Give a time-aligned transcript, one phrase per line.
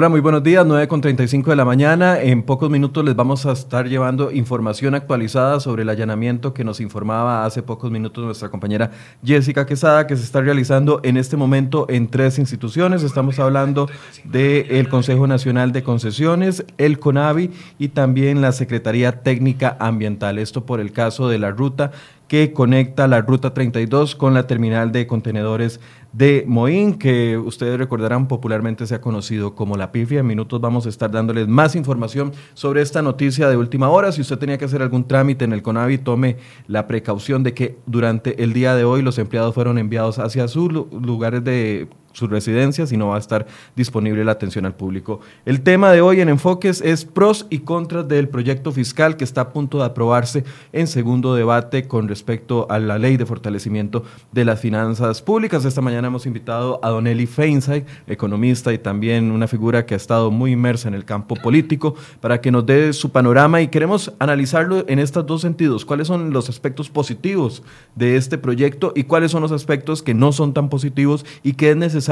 [0.00, 2.20] Hola, muy buenos días, 9 con 35 de la mañana.
[2.20, 6.80] En pocos minutos les vamos a estar llevando información actualizada sobre el allanamiento que nos
[6.80, 8.92] informaba hace pocos minutos nuestra compañera
[9.24, 13.02] Jessica Quesada, que se está realizando en este momento en tres instituciones.
[13.02, 13.88] Estamos hablando
[14.22, 20.38] del Consejo Nacional de Concesiones, el CONAVI y también la Secretaría Técnica Ambiental.
[20.38, 21.90] Esto por el caso de la ruta
[22.28, 25.80] que conecta la Ruta 32 con la terminal de contenedores
[26.12, 30.20] de Moín, que ustedes recordarán popularmente se ha conocido como la pifia.
[30.20, 34.12] En minutos vamos a estar dándoles más información sobre esta noticia de última hora.
[34.12, 37.78] Si usted tenía que hacer algún trámite en el CONAVI, tome la precaución de que
[37.86, 42.92] durante el día de hoy los empleados fueron enviados hacia sus lugares de sus residencias
[42.92, 45.20] y va a estar disponible la atención al público.
[45.46, 49.42] El tema de hoy en Enfoques es pros y contras del proyecto fiscal que está
[49.42, 54.44] a punto de aprobarse en segundo debate con respecto a la ley de fortalecimiento de
[54.44, 55.64] las finanzas públicas.
[55.64, 59.96] Esta mañana hemos invitado a Don Eli Feinsay, economista y también una figura que ha
[59.96, 64.12] estado muy inmersa en el campo político, para que nos dé su panorama y queremos
[64.18, 65.84] analizarlo en estos dos sentidos.
[65.84, 67.62] ¿Cuáles son los aspectos positivos
[67.94, 71.70] de este proyecto y cuáles son los aspectos que no son tan positivos y que
[71.70, 72.07] es necesario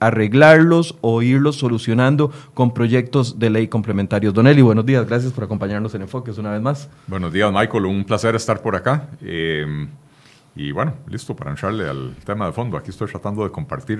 [0.00, 4.34] arreglarlos o irlos solucionando con proyectos de ley complementarios.
[4.34, 6.88] Don Eli, buenos días, gracias por acompañarnos en Enfoques una vez más.
[7.06, 9.08] Buenos días, Michael, un placer estar por acá.
[9.22, 9.86] Eh,
[10.56, 12.76] y bueno, listo para entrarle al tema de fondo.
[12.76, 13.98] Aquí estoy tratando de compartir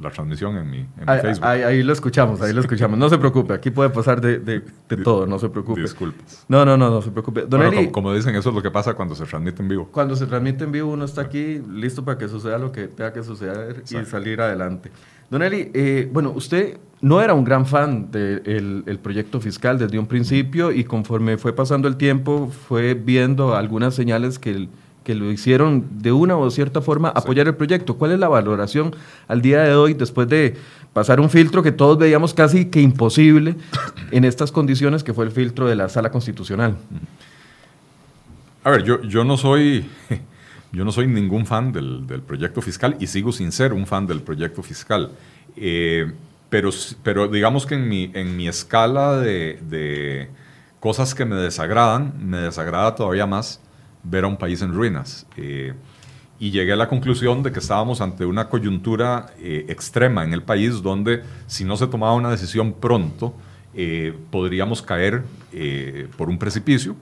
[0.00, 0.86] la transmisión en mi,
[1.20, 1.46] Facebook.
[1.46, 2.98] Ahí, lo escuchamos, ahí lo escuchamos.
[2.98, 4.62] No se preocupe, aquí puede pasar de,
[5.04, 5.80] todo, no se preocupe.
[5.80, 6.44] Disculpas.
[6.48, 7.42] No, no, no, no se preocupe.
[7.42, 9.88] Don como, como, dicen, eso es lo que pasa cuando se transmite en vivo.
[9.92, 13.12] Cuando se transmite en vivo, uno está aquí listo para que suceda lo que tenga
[13.12, 14.90] que suceder y salir adelante.
[15.30, 20.06] Don Eli, eh, bueno, usted no era un gran fan del proyecto fiscal desde un
[20.06, 24.50] principio y conforme fue pasando el tiempo fue viendo algunas señales que...
[24.50, 24.68] El,
[25.04, 27.94] que lo hicieron de una o cierta forma apoyar el proyecto.
[27.94, 28.94] ¿Cuál es la valoración
[29.28, 30.56] al día de hoy después de
[30.92, 33.56] pasar un filtro que todos veíamos casi que imposible
[34.10, 36.76] en estas condiciones que fue el filtro de la sala constitucional?
[38.64, 39.86] A ver, yo, yo no soy...
[40.74, 44.22] Yo no soy ningún fan del, proyecto fiscal y sigo sin ser un fan del
[44.22, 45.10] proyecto fiscal.
[45.54, 46.10] Eh,
[46.48, 46.70] pero,
[47.02, 50.30] pero digamos que en mi, en mi escala de, de
[50.80, 53.60] cosas que me desagradan, me desagrada todavía más
[54.02, 55.26] ver a un país en ruinas.
[55.36, 55.74] Eh,
[56.38, 60.42] y llegué a la conclusión de que estábamos ante una coyuntura eh, extrema en el
[60.42, 63.32] país donde si no se tomaba una decisión pronto,
[63.74, 65.22] eh, podríamos caer
[66.16, 66.96] por un precipicio.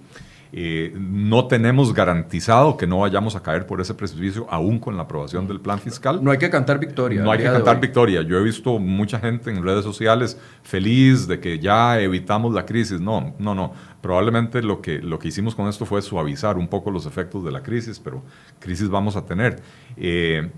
[0.52, 5.04] Eh, no tenemos garantizado que no vayamos a caer por ese precipicio aún con la
[5.04, 6.22] aprobación del plan fiscal.
[6.22, 7.22] No hay que cantar victoria.
[7.22, 8.22] No hay que cantar victoria.
[8.22, 13.00] Yo he visto mucha gente en redes sociales feliz de que ya evitamos la crisis.
[13.00, 13.72] No, no, no.
[14.00, 17.52] Probablemente lo que, lo que hicimos con esto fue suavizar un poco los efectos de
[17.52, 18.22] la crisis, pero
[18.58, 19.60] crisis vamos a tener.
[19.96, 20.50] Eh,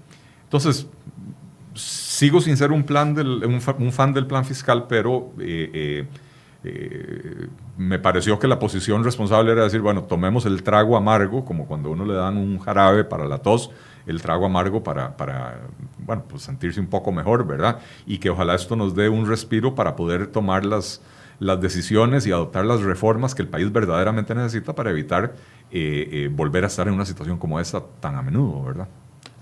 [0.44, 0.86] entonces,
[1.74, 5.32] sigo sin ser un, plan un, fan del plan fiscal, pero...
[5.40, 6.06] Eh,
[6.64, 11.66] eh, me pareció que la posición responsable era decir, bueno, tomemos el trago amargo, como
[11.66, 13.70] cuando uno le dan un jarabe para la tos,
[14.06, 15.60] el trago amargo para, para
[15.98, 17.78] bueno, pues sentirse un poco mejor, ¿verdad?
[18.06, 21.00] Y que ojalá esto nos dé un respiro para poder tomar las,
[21.42, 25.34] las decisiones y adoptar las reformas que el país verdaderamente necesita para evitar
[25.72, 28.88] eh, eh, volver a estar en una situación como esta tan a menudo, ¿verdad?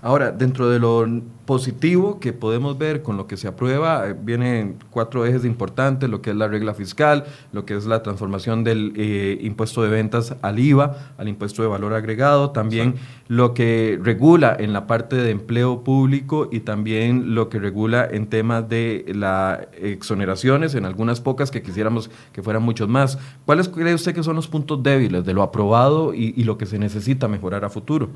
[0.03, 1.07] Ahora, dentro de lo
[1.45, 6.23] positivo que podemos ver con lo que se aprueba, eh, vienen cuatro ejes importantes, lo
[6.23, 10.35] que es la regla fiscal, lo que es la transformación del eh, impuesto de ventas
[10.41, 12.95] al IVA, al impuesto de valor agregado, también
[13.27, 18.25] lo que regula en la parte de empleo público y también lo que regula en
[18.25, 23.19] temas de las exoneraciones, en algunas pocas que quisiéramos que fueran muchos más.
[23.45, 26.65] ¿Cuáles cree usted que son los puntos débiles de lo aprobado y, y lo que
[26.65, 28.09] se necesita mejorar a futuro?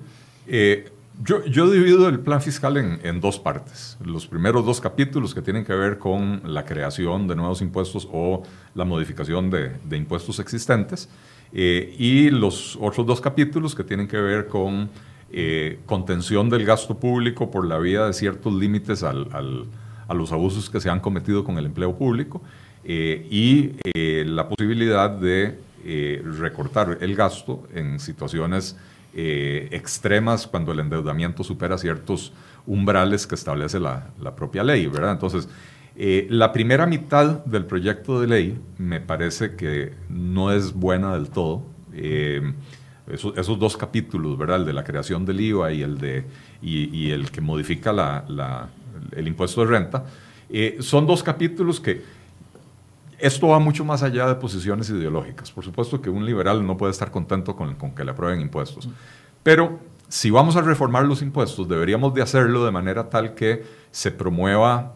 [0.47, 0.91] Eh,
[1.23, 3.97] yo, yo divido el plan fiscal en, dos partes.
[4.03, 8.43] Los primeros dos capítulos que tienen que ver con la creación de nuevos impuestos o
[8.73, 11.09] la modificación de, impuestos existentes
[11.53, 14.89] eh, y los otros dos capítulos que tienen que ver con
[15.31, 20.81] eh, contención del gasto público por la vía de ciertos límites a los abusos que
[20.81, 22.41] se han cometido con el empleo público
[22.83, 23.71] eh, y
[24.23, 25.59] la posibilidad de
[26.39, 28.75] recortar el gasto en situaciones
[29.17, 32.33] eh, extremas cuando el endeudamiento supera ciertos
[32.67, 35.13] umbrales que establece la, propia ley, ¿verdad?
[35.13, 35.47] Entonces,
[35.95, 41.29] eh, la primera mitad del proyecto de ley me parece que no es buena del
[41.29, 41.63] todo.
[41.93, 42.41] Eh,
[43.09, 44.57] esos, dos capítulos, ¿verdad?
[44.57, 46.25] El de la creación del IVA y el, de,
[46.61, 48.25] y, el que modifica
[49.15, 50.05] el impuesto de renta,
[50.79, 52.01] son dos capítulos que
[53.19, 55.51] esto va mucho más allá de posiciones ideológicas.
[55.51, 58.89] Por supuesto que un liberal no puede estar contento con, que le aprueben impuestos.
[59.43, 64.11] Pero si vamos a reformar los impuestos, deberíamos de hacerlo de manera tal que se
[64.11, 64.93] promueva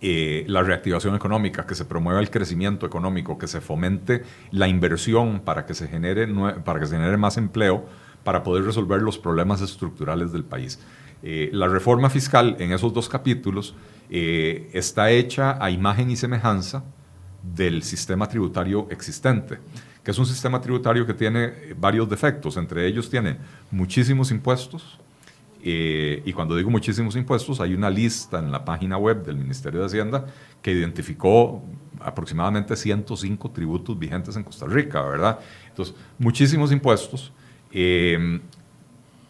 [0.00, 5.40] eh, la reactivación económica, que se promueva el crecimiento económico, que se fomente la inversión
[5.40, 6.26] para que se genere,
[6.64, 7.86] para que se genere más empleo,
[8.22, 10.80] para poder resolver los problemas estructurales del país.
[11.22, 13.74] Eh, la reforma fiscal en esos dos capítulos
[14.10, 16.84] eh, está hecha a imagen y semejanza
[17.54, 19.58] del sistema tributario existente,
[20.02, 23.36] que es un sistema tributario que tiene varios defectos, entre ellos tiene
[23.70, 24.98] muchísimos impuestos,
[25.66, 29.80] eh, y cuando digo muchísimos impuestos, hay una lista en la página web del Ministerio
[29.80, 30.26] de Hacienda
[30.60, 31.64] que identificó
[32.00, 35.38] aproximadamente 105 tributos vigentes en Costa Rica, ¿verdad?
[35.68, 37.32] Entonces, muchísimos impuestos.
[37.72, 38.40] Eh,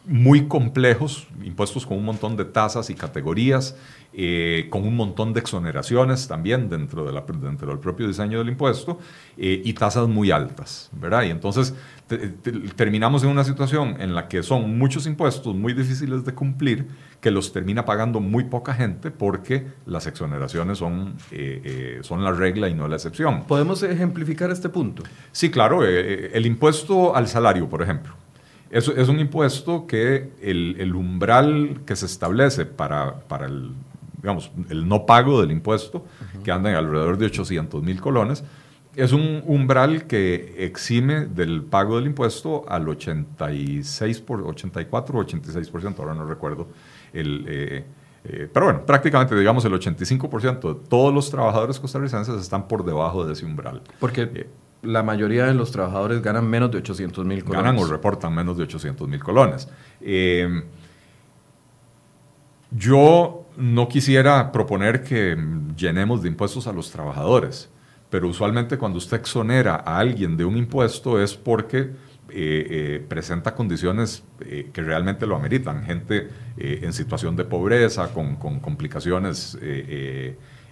[0.06, 3.76] muy complejos, impuestos con un montón de tasas y categorías,
[4.12, 8.48] eh, con un montón de exoneraciones también dentro, de la, dentro del propio diseño del
[8.48, 8.98] impuesto
[9.38, 11.22] eh, y tasas muy altas, ¿verdad?
[11.22, 11.74] Y entonces
[12.76, 16.86] terminamos en una situación en la que son muchos impuestos muy difíciles de cumplir
[17.22, 22.68] que los termina pagando muy poca gente porque las exoneraciones son, eh, son la regla
[22.68, 23.44] y no la excepción.
[23.44, 25.02] ¿Podemos ejemplificar este punto?
[25.32, 25.82] Sí, claro.
[25.82, 28.23] el impuesto al salario, por ejemplo.
[28.74, 33.70] Es, es un impuesto que el, el, umbral que se establece para, para el,
[34.16, 36.04] digamos, el no pago del impuesto,
[36.42, 38.42] que anda en alrededor de 800 mil colones,
[38.96, 45.98] es un umbral que exime del pago del impuesto al 86 por, 84 o 86%,
[46.00, 46.66] ahora no recuerdo
[47.12, 47.44] el...
[47.46, 47.84] Eh,
[48.24, 53.24] eh, pero bueno, prácticamente digamos el 85% de todos los trabajadores costarricenses están por debajo
[53.24, 53.82] de ese umbral.
[54.00, 54.48] Porque eh,
[54.84, 57.64] la mayoría de los trabajadores ganan menos de 800 mil colones.
[57.64, 59.68] Ganan o reportan menos de 800 mil colones.
[60.00, 60.62] Eh,
[62.70, 65.36] yo no quisiera proponer que
[65.76, 67.70] llenemos de impuestos a los trabajadores,
[68.10, 71.90] pero usualmente cuando usted exonera a alguien de un impuesto es porque eh,
[72.30, 75.84] eh, presenta condiciones que realmente lo ameritan.
[75.84, 79.56] Gente en situación de pobreza, con, con complicaciones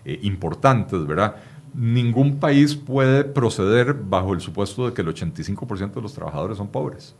[0.05, 1.37] importantes, ¿verdad?
[1.75, 6.69] Ningún país puede proceder bajo el supuesto de que el 85% de los trabajadores son
[6.69, 7.15] pobres.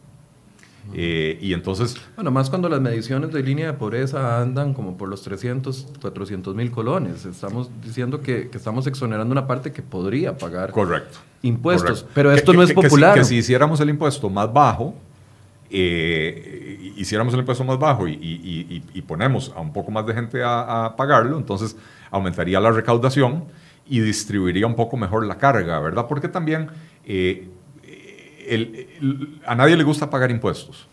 [0.95, 1.97] Eh, y entonces...
[2.17, 6.55] Bueno, más cuando las mediciones de línea de pobreza andan como por los 300, 400
[6.55, 7.25] mil colones.
[7.25, 12.05] Estamos diciendo que, estamos exonerando una parte que podría pagar correcto, impuestos.
[12.15, 13.15] Pero esto no es popular.
[13.15, 14.95] Que si, hiciéramos el impuesto más bajo,
[15.71, 20.87] eh, hiciéramos el impuesto más bajo y, ponemos a un poco más de gente a,
[20.87, 21.77] a pagarlo, entonces
[22.11, 23.45] aumentaría la recaudación
[23.93, 26.07] y distribuiría un poco mejor la carga, ¿verdad?
[26.09, 26.71] Porque también
[27.05, 27.47] eh,
[29.45, 30.89] a nadie le gusta pagar impuestos,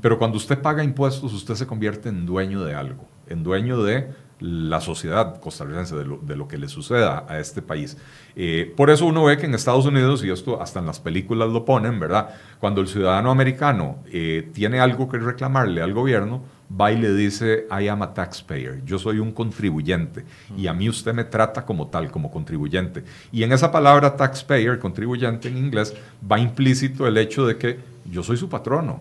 [0.00, 4.08] pero cuando usted paga impuestos, usted se convierte en dueño de algo, en dueño de
[4.38, 7.96] la sociedad costarricense, de lo, que le suceda a este país.
[8.36, 11.50] Eh, por eso uno ve que en Estados Unidos, y esto hasta en las películas
[11.50, 12.28] lo ponen, ¿verdad?
[12.60, 17.66] Cuando el ciudadano americano eh, tiene algo que reclamarle al gobierno, va y le dice,
[17.70, 20.24] I am a taxpayer, yo soy un contribuyente.
[20.56, 23.04] Y a mí usted me trata como tal, como contribuyente.
[23.32, 25.94] Y en esa palabra taxpayer, contribuyente en inglés,
[26.30, 27.78] va implícito el hecho de que
[28.10, 29.00] yo soy su patrono,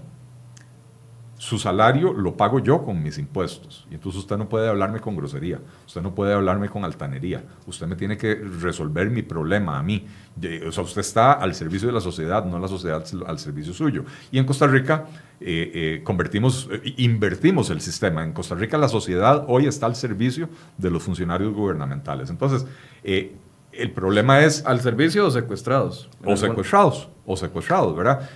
[1.43, 3.85] su salario lo pago yo con mis impuestos.
[3.91, 7.85] Y entonces usted no puede hablarme con grosería, usted no puede hablarme con altanería, usted
[7.85, 10.07] me tiene que resolver mi problema a mí.
[10.65, 14.05] O sea, usted está al servicio de la sociedad, no la sociedad al servicio suyo.
[14.31, 15.05] Y en Costa Rica
[15.41, 18.23] eh, eh, convertimos, eh, invertimos el sistema.
[18.23, 20.47] En Costa Rica la sociedad hoy está al servicio
[20.77, 22.29] de los funcionarios gubernamentales.
[22.29, 22.65] Entonces,
[23.03, 24.65] el problema es...
[24.65, 26.09] ¿Al servicio o secuestrados?
[26.23, 28.29] O secuestrados, o secuestrados, ¿verdad?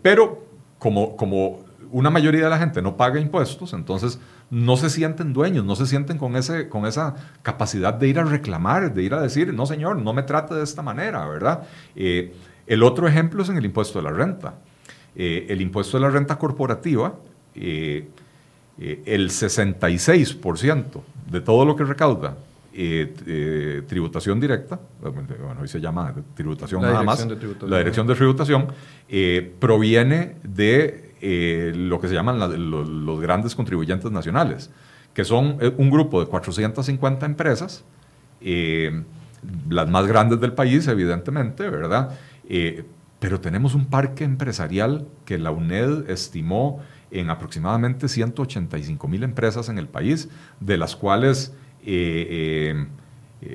[0.00, 0.46] pero
[0.78, 4.18] como, como una mayoría de la gente no paga impuestos, entonces
[4.50, 8.24] no se sienten dueños, no se sienten con, ese, con esa capacidad de ir a
[8.24, 11.66] reclamar, de ir a decir, no señor, no me trate de esta manera, ¿verdad?
[11.94, 12.32] Eh,
[12.66, 14.54] el otro ejemplo es en el impuesto de la renta.
[15.14, 17.14] Eh, el impuesto de la renta corporativa,
[17.54, 18.08] eh,
[18.78, 22.36] el 66% de todo lo que recauda
[23.88, 27.26] tributación directa, bueno, hoy se llama tributación nada más,
[27.62, 28.66] la dirección de tributación,
[29.58, 34.70] proviene de eh, lo que se llaman los, grandes contribuyentes nacionales,
[35.12, 37.84] que son eh, un grupo de 450 empresas,
[38.40, 39.02] eh,
[39.68, 42.16] las más grandes del país, evidentemente, ¿verdad?
[43.18, 46.78] pero tenemos un parque empresarial que la UNED estimó
[47.10, 50.28] en aproximadamente 185 mil empresas en el país,
[50.60, 51.52] de las cuales,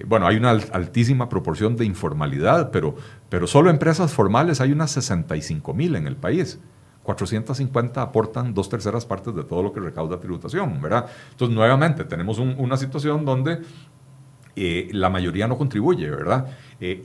[0.07, 2.97] bueno, hay una altísima proporción de informalidad, pero,
[3.29, 6.59] pero solo empresas formales hay unas 65 mil en el país.
[7.03, 11.07] 450 aportan dos terceras partes de todo lo que recauda tributación, ¿verdad?
[11.31, 13.61] Entonces, nuevamente, tenemos una situación donde
[14.55, 16.47] eh, la mayoría no contribuye, ¿verdad?
[16.79, 17.03] Eh,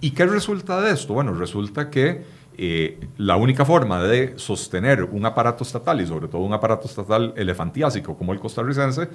[0.00, 1.14] ¿Y qué resulta de esto?
[1.14, 2.24] Bueno, resulta que
[2.60, 7.32] eh, la única forma de sostener un aparato estatal, y sobre todo un aparato estatal
[7.36, 9.08] elefantiásico como el costarricense,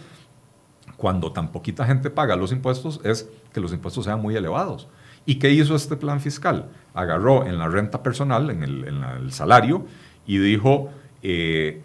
[0.96, 4.88] cuando tan poquita gente paga los impuestos es que los impuestos sean muy elevados.
[5.25, 6.70] ¿Y qué hizo este plan fiscal?
[6.94, 9.86] Agarró en la renta personal, en el, salario,
[10.25, 10.89] y dijo,
[11.22, 11.82] eh,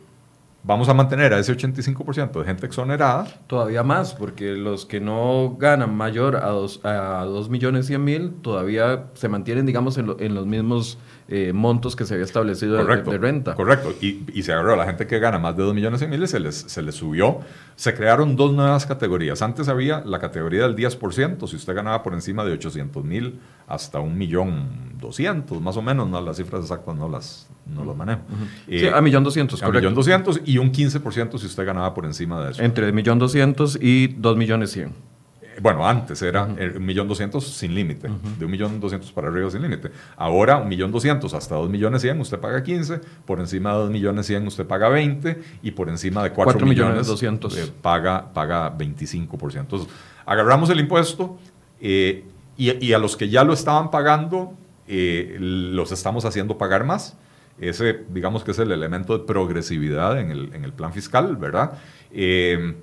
[0.63, 3.27] vamos a mantener a ese 85% de gente exonerada.
[3.47, 8.33] Todavía más, porque los que no ganan mayor a 2 a dos millones 100 mil
[8.43, 10.99] todavía se mantienen, digamos, en, en los mismos
[11.31, 13.55] eh, montos que se había establecido de, renta.
[13.55, 16.07] Correcto, y, y, se agarró a la gente que gana más de 2 millones y
[16.07, 17.41] mil se les, se les subió.
[17.77, 19.43] Se crearon dos nuevas categorías.
[19.43, 24.01] Antes había la categoría del 10%, si usted ganaba por encima de 800 mil hasta
[24.01, 28.23] un millón 200, más o menos, no las cifras exactas no las, no las manejo.
[28.67, 32.43] sí, a millón 200, A millón 200 y un 15% si usted ganaba por encima
[32.43, 32.63] de eso.
[32.63, 35.18] Entre millón 200 y 2 millones 100
[35.61, 39.63] bueno, antes era un millón doscientos sin límite, de un millón doscientos para arriba sin
[39.63, 39.91] límite.
[40.17, 43.91] Ahora, un millón doscientos hasta dos millones cien, usted paga 15, por encima de dos
[43.91, 48.77] millones cien, usted paga 20, y por encima de cuatro millones doscientos eh, paga, paga
[48.77, 49.61] 25%.
[49.61, 49.89] Entonces,
[50.27, 51.39] agarramos el impuesto
[51.81, 52.25] eh,
[52.57, 54.55] y, a los que ya lo estaban pagando,
[54.87, 57.17] eh, los estamos haciendo pagar más.
[57.61, 61.73] Ese, digamos que es el elemento de progresividad en el, en el plan fiscal, ¿verdad?
[62.11, 62.75] Eh,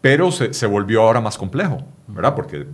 [0.00, 2.34] pero se, volvió ahora más complejo, ¿verdad?
[2.34, 2.66] Porque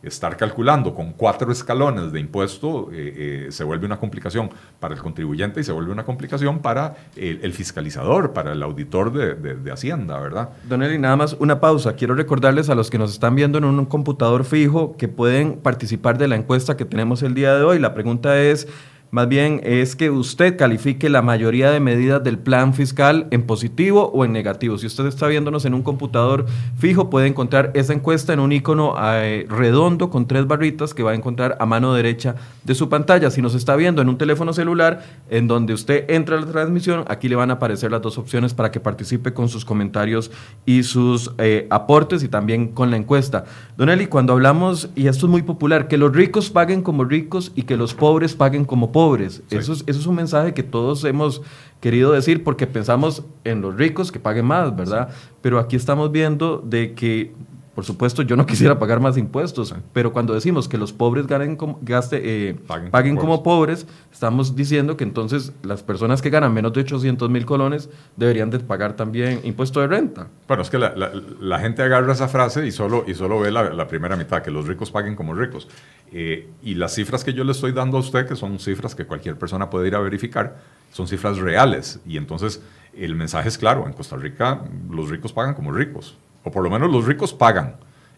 [0.00, 5.00] estar calculando con cuatro escalones de impuesto eh, eh, se vuelve una complicación para el
[5.00, 10.50] contribuyente y se vuelve una complicación para el, fiscalizador, para el auditor de, Hacienda, ¿verdad?
[10.68, 11.94] Don Eli, nada más una pausa.
[11.94, 16.16] Quiero recordarles a los que nos están viendo en un computador fijo que pueden participar
[16.16, 17.78] de la encuesta que tenemos el día de hoy.
[17.78, 18.68] La pregunta es...
[19.10, 24.10] Más bien es que usted califique la mayoría de medidas del plan fiscal en positivo
[24.12, 24.76] o en negativo.
[24.76, 26.44] Si usted está viéndonos en un computador
[26.76, 31.12] fijo, puede encontrar esa encuesta en un icono eh, redondo con tres barritas que va
[31.12, 32.34] a encontrar a mano derecha
[32.64, 33.30] de su pantalla.
[33.30, 37.06] Si nos está viendo en un teléfono celular, en donde usted entra a la transmisión,
[37.08, 40.30] aquí le van a aparecer las dos opciones para que participe con sus comentarios
[40.66, 43.46] y sus eh, aportes y también con la encuesta.
[43.78, 47.52] Don Eli, cuando hablamos, y esto es muy popular, que los ricos paguen como ricos
[47.54, 49.42] y que los pobres paguen como pobres pobres.
[49.50, 51.40] Eso, es, eso es un mensaje que todos hemos
[51.80, 55.10] querido decir porque pensamos en los ricos que paguen más, ¿verdad?
[55.40, 57.32] Pero aquí estamos viendo de que
[57.78, 61.54] por supuesto, yo no quisiera pagar más impuestos, pero cuando decimos que los pobres ganen
[61.54, 62.56] como, gaste, eh,
[62.90, 67.46] paguen, como pobres, estamos diciendo que entonces las personas que ganan menos de 800 mil
[67.46, 70.26] colones deberían de pagar también impuesto de renta.
[70.48, 74.16] Bueno, es que la, gente agarra esa frase y solo, y solo ve la, primera
[74.16, 75.68] mitad, que los ricos paguen como ricos.
[76.10, 79.06] Eh, y las cifras que yo le estoy dando a usted, que son cifras que
[79.06, 80.56] cualquier persona puede ir a verificar,
[80.90, 82.00] son cifras reales.
[82.04, 82.60] Y entonces
[82.92, 86.16] el mensaje es claro, en Costa Rica los ricos pagan como ricos
[86.48, 87.76] o por lo menos los ricos pagan.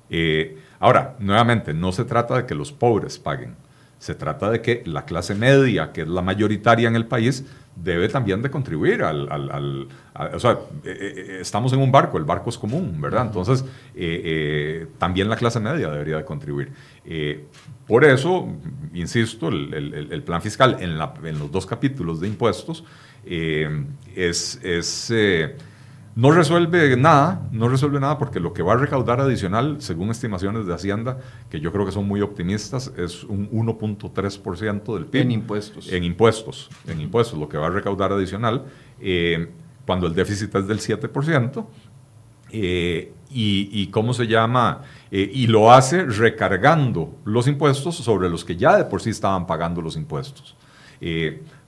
[0.09, 3.57] Eh, ahora, nuevamente, no se trata de que los pobres paguen,
[3.99, 7.45] se trata de que la clase media, que es la mayoritaria en el país,
[7.77, 9.89] debe también de contribuir al...
[10.15, 13.27] o sea, eh, eh, estamos en un barco, el barco es común, ¿verdad?
[13.27, 13.65] Entonces,
[14.99, 16.73] también la clase media debería de contribuir.
[17.87, 18.49] por eso,
[18.95, 20.91] insisto, el, plan fiscal en,
[21.27, 22.85] en, los dos capítulos de impuestos
[23.25, 24.61] es...
[24.63, 25.13] es
[26.17, 30.67] no resuelve nada, no resuelve nada porque lo que va a recaudar adicional, según estimaciones
[30.67, 35.23] de Hacienda, que yo creo que son muy optimistas, es un 1.3% del PIB.
[35.23, 35.93] En impuestos.
[35.93, 38.65] En impuestos, en impuestos, lo que va a recaudar adicional,
[39.01, 39.51] eh,
[39.87, 41.67] cuando el déficit es del 7%.
[42.53, 48.57] Eh, y, cómo se llama, eh, y lo hace recargando los impuestos sobre los que
[48.57, 50.57] ya de por sí estaban pagando los impuestos.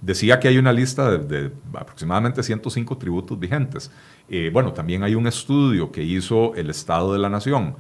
[0.01, 3.93] decía que hay una lista de, de aproximadamente 105 tributos vigentes.
[4.35, 7.77] Eh, bueno, también hay un estudio que hizo el Estado de la Nación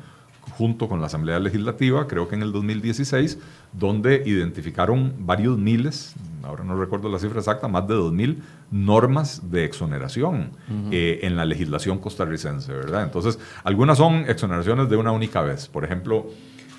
[0.50, 3.38] junto con la Asamblea Legislativa, creo que en el 2016,
[3.72, 9.50] donde identificaron varios miles, ahora no recuerdo la cifra exacta, más de dos mil normas
[9.50, 10.50] de exoneración
[10.90, 13.04] eh, en la legislación costarricense, ¿verdad?
[13.04, 15.68] Entonces, algunas son exoneraciones de una única vez.
[15.68, 16.26] Por ejemplo,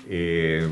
[0.08, 0.68] eh,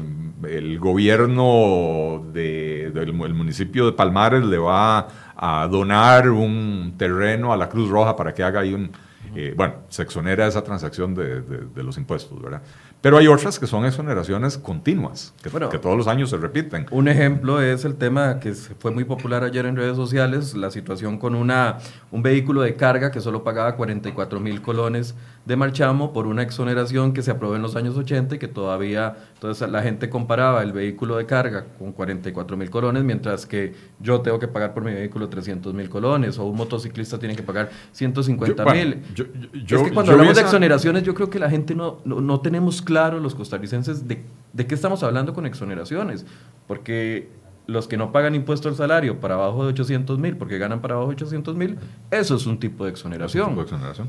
[0.49, 7.89] el gobierno del municipio de Palmares le va a donar un terreno a la Cruz
[7.89, 8.91] Roja para que haga ahí un...
[9.35, 12.63] Eh, bueno, se exonera esa transacción de, de, los impuestos, ¿verdad?
[13.01, 16.87] Pero hay otras que son exoneraciones continuas, que, que, todos los años se repiten.
[16.91, 21.19] Un ejemplo es el tema que fue muy popular ayer en redes sociales, la situación
[21.19, 21.79] con una,
[22.11, 27.13] un vehículo de carga que solo pagaba 44 mil colones de marchamo por una exoneración
[27.13, 30.73] que se aprobó en los años 80 y que todavía, entonces la gente comparaba el
[30.73, 34.93] vehículo de carga con 44 mil colones, mientras que yo tengo que pagar por mi
[34.93, 39.03] vehículo 300 mil colones, o un motociclista tiene que pagar 150 mil.
[39.23, 42.83] Es que cuando hablamos de exoneraciones, yo creo que la gente no, no, no tenemos
[42.83, 46.27] claro los costarricenses de, de, qué estamos hablando con exoneraciones,
[46.67, 47.31] porque
[47.67, 50.95] los que no pagan impuesto al salario para abajo de 800 mil, porque ganan para
[50.95, 51.79] abajo de 800 mil,
[52.11, 53.49] eso es un tipo de exoneración.
[53.49, 54.09] tipo de exoneración.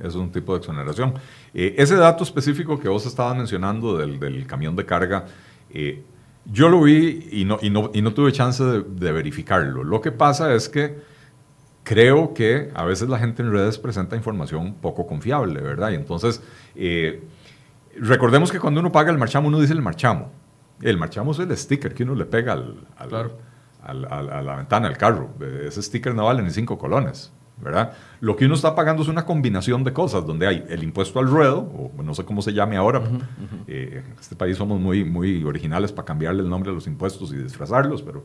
[0.00, 1.14] es un tipo de exoneración.
[1.54, 5.26] Eh, ese dato específico que vos estabas mencionando del, camión de carga,
[5.70, 6.02] eh,
[6.50, 9.84] yo lo vi y no, y no, tuve chance de, verificarlo.
[9.84, 11.11] Lo que pasa es que
[11.82, 15.90] creo que a veces la gente en redes presenta información poco confiable, ¿verdad?
[15.90, 16.42] Y entonces,
[16.74, 17.22] eh,
[17.98, 20.30] recordemos que cuando uno paga el marchamo, uno dice el marchamo.
[20.80, 25.30] El marchamo es el sticker que uno le pega al, a la ventana del carro.
[25.64, 27.32] Ese sticker no vale ni cinco colones.
[27.62, 27.92] ¿verdad?
[28.20, 31.28] Lo que uno está pagando es una combinación de cosas, donde hay el impuesto al
[31.28, 33.02] ruedo, o no sé cómo se llame ahora,
[33.68, 37.32] eh, en este país somos muy, muy originales para cambiarle el nombre a los impuestos
[37.32, 38.24] y disfrazarlos, pero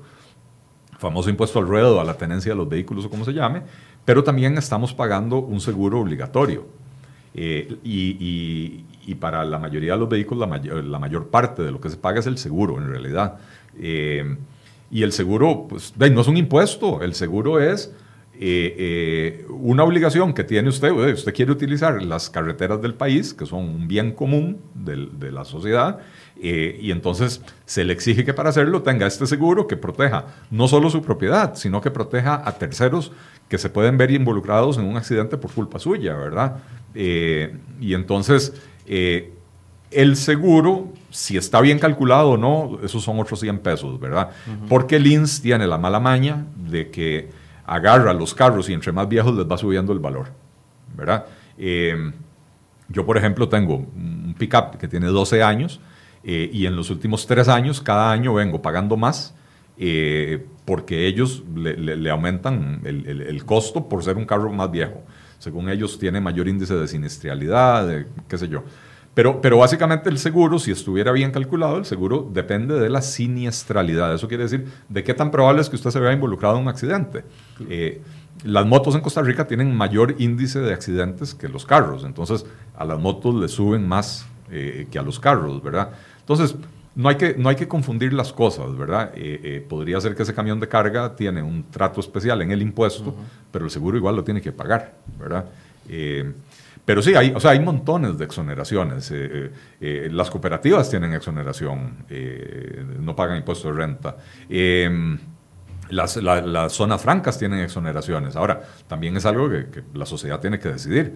[0.98, 3.64] famoso impuesto al ruedo, a la tenencia de los vehículos o como se llame,
[4.06, 6.66] pero también estamos pagando un seguro obligatorio.
[7.34, 8.84] Eh, y,
[9.20, 11.98] para la mayoría de los vehículos, la, mayor, la mayor parte de lo que se
[11.98, 13.38] paga es el seguro, en realidad.
[13.80, 14.36] Eh,
[14.92, 17.94] y el seguro, pues, no es un impuesto, el seguro es
[18.40, 23.48] eh, eh, una obligación que tiene usted, usted quiere utilizar las carreteras del país, que
[23.48, 26.00] son un bien común de, la sociedad,
[26.40, 30.68] eh, y entonces se le exige que para hacerlo tenga este seguro que proteja no
[30.68, 33.12] solo su propiedad, sino que proteja a terceros
[33.50, 36.58] que se pueden ver involucrados en un accidente por culpa suya, ¿verdad?
[36.94, 38.54] y entonces,
[38.88, 44.32] el seguro, si está bien calculado o no, esos son otros 100 pesos, ¿verdad?
[44.68, 47.30] Porque el INS tiene la mala maña de que
[47.68, 50.30] agarra los carros y entre más viejos les va subiendo el valor,
[50.96, 51.26] ¿verdad?
[51.58, 52.12] Eh,
[52.90, 55.82] yo, por ejemplo, tengo un pickup que tiene 12 años
[56.24, 59.36] eh, y en los últimos tres años, cada año vengo pagando más
[59.78, 65.04] eh, porque ellos le, aumentan el, costo por ser un carro más viejo.
[65.38, 68.64] Según ellos, tiene mayor índice de siniestralidad, qué sé yo.
[69.18, 74.14] Pero, pero básicamente el seguro, si estuviera bien calculado, el seguro depende de la siniestralidad.
[74.14, 76.68] Eso quiere decir de qué tan probable es que usted se vea involucrado en un
[76.68, 77.24] accidente.
[77.68, 78.00] Eh,
[78.44, 82.46] las motos en Costa Rica tienen mayor índice de accidentes que los carros, entonces
[82.78, 85.94] a las motos le suben más eh, que a los carros, ¿verdad?
[86.20, 86.56] Entonces,
[86.94, 89.14] no hay que, no hay que confundir las cosas, ¿verdad?
[89.16, 93.16] Eh, podría ser que ese camión de carga tiene un trato especial en el impuesto,
[93.52, 95.46] pero el seguro igual lo tiene que pagar, ¿verdad?
[96.88, 99.12] Pero sí, hay, o sea, hay montones de exoneraciones.
[99.12, 102.06] Eh, eh, eh, las cooperativas tienen exoneración,
[103.02, 104.16] no pagan impuestos de renta.
[104.48, 105.20] Em,
[105.90, 106.14] las,
[106.70, 108.38] zonas francas tienen exoneraciones.
[108.38, 111.14] Ahora, también es algo que, la sociedad tiene que decidir.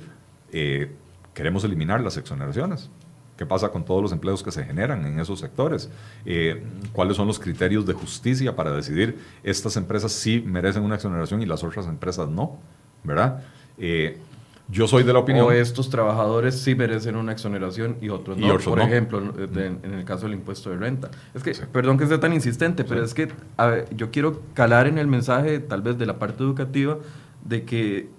[1.33, 2.89] ¿Queremos eliminar las exoneraciones?
[3.37, 5.89] ¿Qué pasa con todos los empleos que se generan en esos sectores?
[6.91, 11.45] ¿Cuáles son los criterios de justicia para decidir estas empresas sí merecen una exoneración y
[11.45, 12.59] las otras empresas no?
[13.05, 13.41] ¿Verdad?
[14.71, 15.45] Yo soy de la opinión.
[15.45, 18.57] O estos trabajadores sí merecen una exoneración y otros no.
[18.57, 21.11] por ejemplo, en, el caso del impuesto de renta.
[21.33, 23.27] Es que, perdón que sea tan insistente, pero es que
[23.95, 26.97] yo quiero calar en el mensaje, tal vez de la parte educativa,
[27.43, 28.09] de que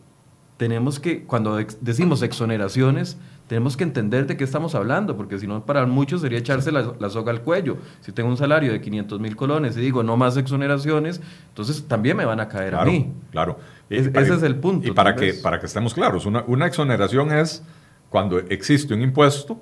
[0.59, 3.17] tenemos que, cuando decimos exoneraciones,
[3.53, 7.11] tenemos que entender de qué estamos hablando, porque si no, para muchos sería echarse la,
[7.11, 7.77] soga al cuello.
[8.01, 12.17] Si tengo un salario de 500 mil colones y digo no más exoneraciones, entonces también
[12.17, 13.12] me van a caer a mí.
[13.31, 13.59] Claro,
[13.96, 14.88] ese es el punto.
[14.88, 17.62] Y para que, para que estemos claros, una, una, exoneración es
[18.09, 19.61] cuando existe un impuesto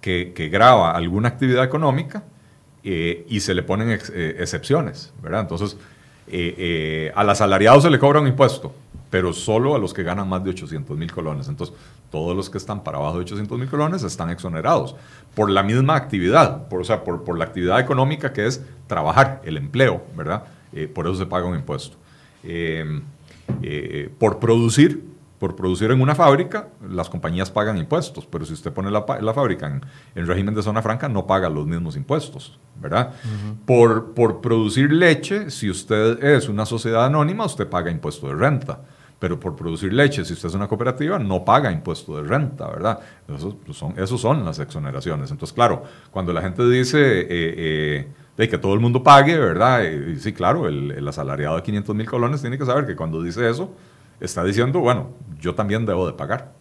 [0.00, 2.24] que, que grava alguna actividad económica
[2.84, 5.40] eh, y se le ponen eh, excepciones, ¿verdad?
[5.40, 5.76] Entonces,
[6.28, 8.72] eh, al asalariado se le cobra un impuesto,
[9.10, 11.48] pero solo a los que ganan más de 800 mil colones.
[11.48, 11.76] Entonces,
[12.10, 14.94] todos los que están para abajo de 800 mil colones están exonerados
[15.34, 19.42] por la misma actividad, por, o sea, por, por la actividad económica que es trabajar,
[19.44, 20.44] el empleo, ¿verdad?
[20.94, 21.96] por eso se paga un impuesto.
[23.62, 25.04] Eh, por producir,
[25.38, 29.02] por producir en una fábrica, las compañías pagan impuestos, pero si usted pone la,
[29.34, 29.80] fábrica
[30.14, 33.14] en, régimen de zona franca, no paga los mismos impuestos, ¿verdad?
[33.66, 38.80] por, por producir leche, si usted es una sociedad anónima, usted paga impuesto de renta
[39.18, 43.00] pero por producir leche, si usted es una cooperativa, no paga impuesto de renta, ¿verdad?
[43.26, 45.30] Pues, son, esos son las exoneraciones.
[45.30, 49.82] Entonces, claro, cuando la gente dice eh, eh, de que todo el mundo pague, ¿verdad?
[49.82, 53.20] Y, sí, claro, el, el, asalariado de 500 mil colones tiene que saber que cuando
[53.20, 53.72] dice eso,
[54.20, 56.56] está diciendo, bueno, yo también debo de pagar.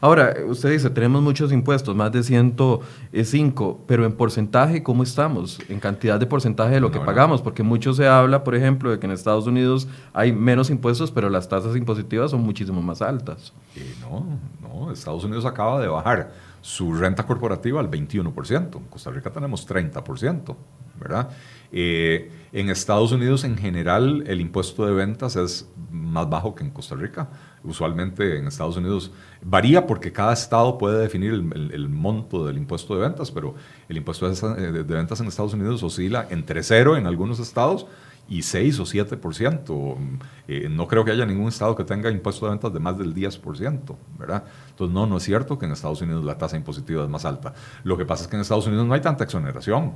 [0.00, 5.60] Ahora, usted dice, tenemos muchos impuestos, más de 105, pero en porcentaje, ¿cómo estamos?
[5.68, 8.98] En cantidad de porcentaje de lo que pagamos, porque mucho se habla, por ejemplo, de
[8.98, 13.52] que en Estados Unidos hay menos impuestos, pero las tasas impositivas son muchísimo más altas.
[14.00, 14.26] no,
[14.60, 16.32] no, Estados Unidos acaba de bajar
[16.66, 20.56] su renta corporativa al 21%, en Costa Rica tenemos 30%,
[20.98, 21.28] ¿verdad?
[21.70, 26.70] Eh, en Estados Unidos en general el impuesto de ventas es más bajo que en
[26.70, 27.28] Costa Rica.
[27.62, 33.02] Usualmente en Estados Unidos varía porque cada estado puede definir el, monto del impuesto de
[33.02, 33.54] ventas, pero
[33.88, 37.86] el impuesto de, ventas en Estados Unidos oscila entre cero en algunos estados
[38.28, 40.18] y 6 o 7%.
[40.48, 43.14] Eh, no creo que haya ningún estado que tenga impuestos de ventas de más del
[43.14, 44.44] 10%, ¿verdad?
[44.70, 47.54] Entonces, no, no es cierto que en Estados Unidos la tasa impositiva es más alta.
[47.84, 49.94] Lo que pasa es que en Estados Unidos no hay tanta exoneración.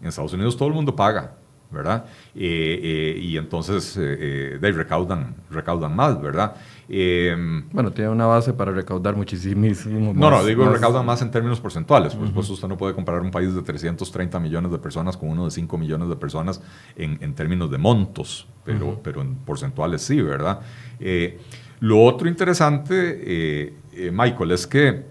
[0.00, 1.36] En Estados Unidos todo el mundo paga.
[1.72, 2.04] ¿Verdad?
[2.34, 2.80] Eh,
[3.16, 6.56] eh, y entonces eh, eh recaudan, recaudan más, ¿verdad?
[7.72, 10.12] bueno, tiene una base para recaudar muchísimo.
[10.14, 12.14] No, no, digo recaudan más en términos porcentuales.
[12.14, 15.46] Por supuesto, usted no puede comparar un país de 330 millones de personas con uno
[15.46, 16.60] de 5 millones de personas
[16.94, 20.60] en, en términos de montos, pero, pero en porcentuales sí, ¿verdad?
[21.80, 23.72] lo otro interesante,
[24.12, 25.06] Michael, es que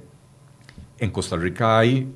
[1.00, 2.14] en Costa Rica hay,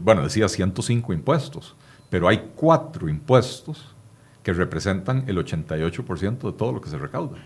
[0.00, 1.74] bueno, decía 105 impuestos
[2.10, 3.94] pero hay cuatro impuestos
[4.42, 7.38] que representan el 88% de todo lo que se recauda.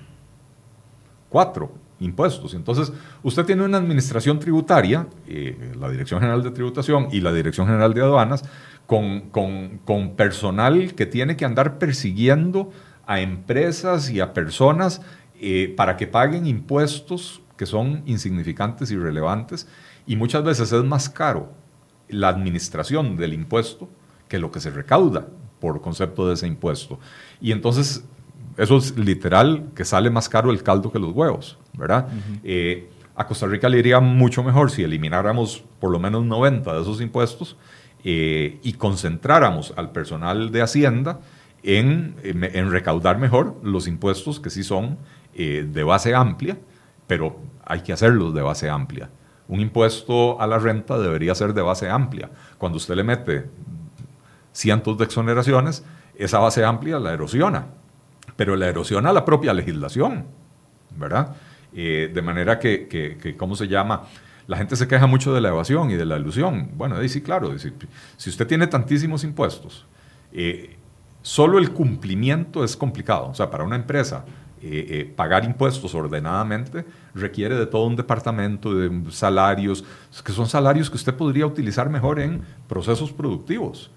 [1.29, 2.55] Cuatro impuestos.
[2.55, 7.67] Entonces, usted tiene una administración tributaria, eh, la Dirección General de Tributación y la Dirección
[7.67, 8.45] General de Aduanas,
[8.87, 12.71] con, con, personal que tiene que andar persiguiendo
[13.07, 15.01] a empresas y a personas
[15.41, 19.69] eh, para que paguen impuestos que son insignificantes y relevantes,
[20.07, 21.53] y muchas veces es más caro
[22.09, 23.89] la administración del impuesto
[24.29, 25.27] que lo que se recauda
[25.61, 26.99] por concepto de ese impuesto.
[27.41, 28.05] Y entonces,
[28.57, 32.09] eso es literal que sale más caro el caldo que los huevos, ¿verdad?
[32.43, 36.83] Eh, a Costa Rica le iría mucho mejor si elimináramos por lo menos 90 de
[36.83, 37.57] esos impuestos
[38.03, 41.21] eh, y concentráramos al personal de Hacienda
[41.63, 44.99] en, en, recaudar mejor los impuestos que sí son
[45.35, 46.59] eh, de base amplia,
[47.07, 49.09] pero hay que hacerlos de base amplia.
[49.49, 52.31] Un impuesto a la renta debería ser de base amplia.
[52.59, 53.45] Cuando usted le mete
[54.55, 55.85] cientos de exoneraciones,
[56.17, 57.67] esa base amplia la erosiona,
[58.37, 60.27] pero la erosiona la propia legislación,
[60.97, 61.37] ¿verdad?
[61.75, 64.05] Eh, de manera que, ¿cómo se llama?
[64.47, 66.71] La gente se queja mucho de la evasión y de la ilusión.
[66.77, 67.53] Bueno, sí, claro,
[68.17, 69.87] si usted tiene tantísimos impuestos,
[70.33, 70.77] eh,
[71.23, 73.29] solo el cumplimiento es complicado.
[73.29, 74.25] O sea, para una empresa
[74.63, 79.85] eh, pagar impuestos ordenadamente requiere de todo un departamento de salarios,
[80.25, 83.91] que son salarios que usted podría utilizar mejor en procesos productivos.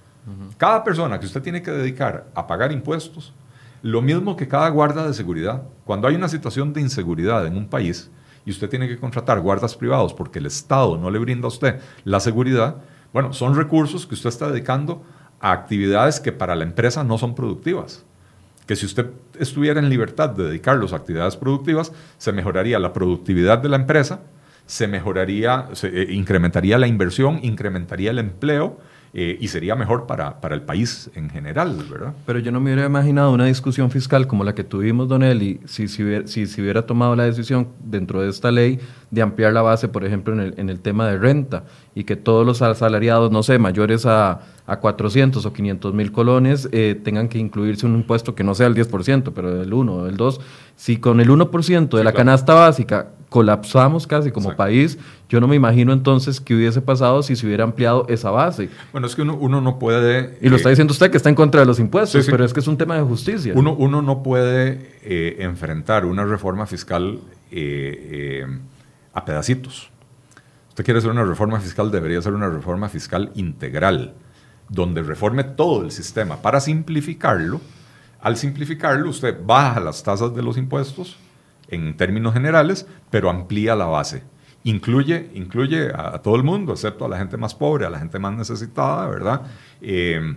[0.57, 3.33] Cada persona que usted tiene que dedicar a pagar impuestos,
[3.81, 5.63] lo mismo que cada guarda de seguridad.
[5.85, 8.09] Cuando hay una situación de inseguridad en un país
[8.45, 11.79] y usted tiene que contratar guardas privados porque el Estado no le brinda a usted
[12.03, 12.77] la seguridad,
[13.13, 15.03] bueno, son recursos que usted está dedicando
[15.39, 18.03] a actividades que para la empresa no son productivas.
[18.65, 23.59] Que si usted estuviera en libertad de dedicarlos a actividades productivas, se mejoraría la productividad
[23.59, 24.19] de la empresa,
[24.65, 28.77] se mejoraría, se eh, incrementaría la inversión, incrementaría el empleo
[29.13, 32.13] eh, y sería mejor para, para, el país en general, ¿verdad?
[32.25, 35.59] Pero yo no me hubiera imaginado una discusión fiscal como la que tuvimos, Don Eli,
[35.65, 39.61] si se si, si, hubiera tomado la decisión dentro de esta ley de ampliar la
[39.61, 41.63] base, por ejemplo, en el, en el tema de renta
[41.95, 46.67] y que todos los asalariados, no sé, mayores a, a 400 o 500 mil colones
[46.73, 50.03] eh, tengan que incluirse un impuesto que no sea el 10%, pero del 1 o
[50.03, 50.41] del 2.
[50.75, 54.97] Si con el 1% de la canasta básica colapsamos casi como país,
[55.29, 58.69] yo no me imagino entonces qué hubiese pasado si se hubiera ampliado esa base.
[58.91, 60.37] Bueno, es que uno, uno no puede...
[60.41, 62.53] Y lo está eh, diciendo usted que está en contra de los impuestos, pero es
[62.53, 63.53] que es un tema de justicia.
[63.55, 67.19] Uno, uno no puede eh, enfrentar una reforma fiscal
[69.17, 69.89] a pedacitos.
[70.69, 74.13] Usted quiere hacer una reforma fiscal, debería ser una reforma fiscal integral
[74.69, 77.59] donde reforme todo el sistema para simplificarlo.
[78.21, 81.17] Al simplificarlo, usted baja las tasas de los impuestos
[81.67, 84.23] en términos generales, pero amplía la base.
[84.63, 88.19] Incluye, incluye a, todo el mundo, excepto a la gente más pobre, a la gente
[88.19, 89.41] más necesitada, ¿verdad?
[89.81, 90.35] Eh,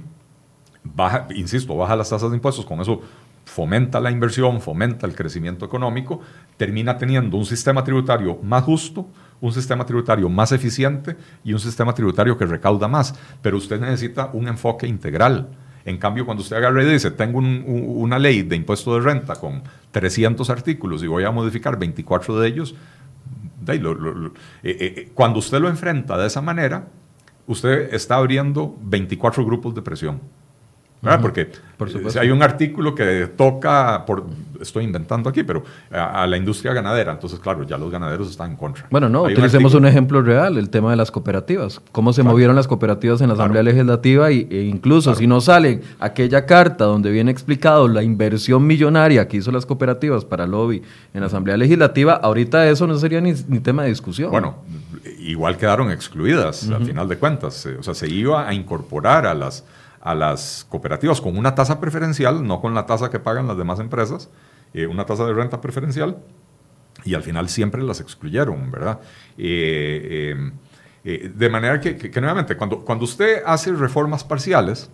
[0.83, 3.03] baja, insisto, baja las tasas de impuestos, con eso
[3.45, 6.21] fomenta la inversión, fomenta el crecimiento económico,
[6.57, 9.09] termina teniendo un sistema tributario más justo,
[9.41, 13.15] un sistema tributario más eficiente y un sistema tributario que recauda más.
[13.43, 15.49] Pero usted necesita un enfoque integral.
[15.85, 19.63] En cambio, cuando usted agarra y dice, tengo una ley de impuesto de renta con
[19.93, 22.75] 300 artículos y voy a modificar 24 de ellos,
[23.67, 24.25] eh, eh,
[24.63, 26.89] eh, cuando usted lo enfrenta de esa manera,
[27.47, 30.21] usted está abriendo 24 grupos de presión.
[31.03, 31.51] Porque
[32.21, 34.27] hay un artículo que toca, por,
[34.61, 37.13] estoy inventando aquí, pero a, la industria ganadera.
[37.13, 38.87] Entonces, claro, ya los ganaderos están en contra.
[38.91, 41.81] Bueno, no, utilicemos un, ejemplo real, el tema de las cooperativas.
[41.91, 45.81] Cómo se movieron las cooperativas en la Asamblea Legislativa y, e incluso si no sale
[46.01, 50.83] aquella carta donde viene explicado la inversión millonaria que hizo las cooperativas para lobby
[51.15, 54.31] en la Asamblea Legislativa, ahorita eso no sería ni, tema de discusión.
[54.31, 54.57] Bueno,
[55.19, 57.67] igual quedaron excluidas al final de cuentas.
[57.79, 59.65] O sea, se iba a incorporar a las
[60.01, 63.81] a las cooperativas con una tasa preferencial, no con la tasa que pagan las demás
[63.81, 64.31] empresas,
[64.73, 66.19] eh, una tasa de renta preferencial,
[67.05, 69.01] y al final siempre las excluyeron, ¿verdad?
[69.39, 70.53] Eh,
[71.05, 74.91] eh, de manera que, nuevamente, cuando, cuando usted hace reformas parciales,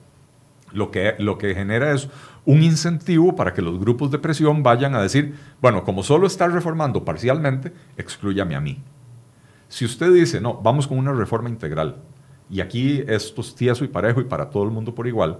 [0.72, 2.08] lo que, lo que genera es
[2.44, 6.46] un incentivo para que los grupos de presión vayan a decir, bueno, como solo está
[6.48, 8.82] reformando parcialmente, excluyame a mí.
[9.68, 11.96] Si usted dice, no, vamos con una reforma integral,
[12.50, 15.38] y aquí esto es tieso y parejo y para todo el mundo por igual,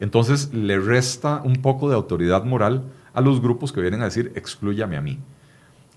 [0.00, 4.32] entonces le resta un poco de autoridad moral a los grupos que vienen a decir,
[4.34, 5.18] excluyame a mí.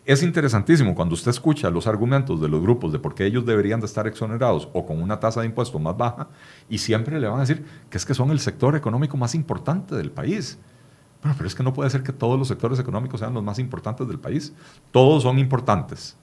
[0.06, 3.80] Es interesantísimo cuando usted escucha los argumentos de los grupos de por qué ellos deberían
[3.80, 6.28] de estar exonerados o con una tasa de impuesto más baja
[6.70, 9.96] y siempre le van a decir que es que son el sector económico más importante
[9.96, 10.60] del país.
[11.22, 13.60] Bueno, pero es que no puede ser que todos los sectores económicos sean los más
[13.60, 14.54] importantes del país.
[14.92, 16.18] Todos son importantes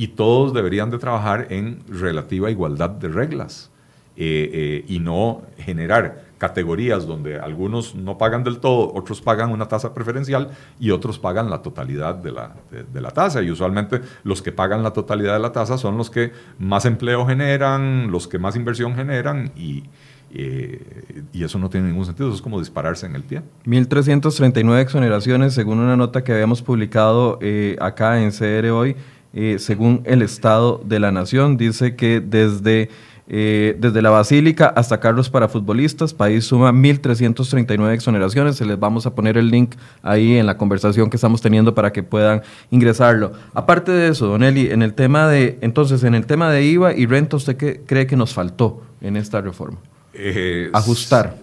[0.00, 3.70] y todos deberían de trabajar en relativa igualdad de reglas
[4.16, 9.68] eh, eh, y no generar categorías donde algunos no pagan del todo, otros pagan una
[9.68, 13.42] tasa preferencial y otros pagan la totalidad de la, de, la tasa.
[13.42, 17.26] Y usualmente los que pagan la totalidad de la tasa son los que más empleo
[17.26, 19.84] generan, los que más inversión generan y,
[20.32, 23.42] eh, y eso no tiene ningún sentido, eso es como dispararse en el pie.
[23.66, 27.38] 1.339 exoneraciones según una nota que habíamos publicado
[27.80, 28.96] acá en CR hoy,
[29.32, 32.90] eh, según el Estado de la Nación, dice que desde
[33.32, 38.56] eh, desde la Basílica hasta Carlos para futbolistas, país suma 1.339 exoneraciones.
[38.56, 41.92] Se les vamos a poner el link ahí en la conversación que estamos teniendo para
[41.92, 43.32] que puedan ingresarlo.
[43.54, 46.92] Aparte de eso, Don Eli, en el tema de, entonces, en el tema de IVA
[46.92, 49.78] y renta, ¿usted qué cree que nos faltó en esta reforma?
[50.12, 51.36] Eh, Ajustar.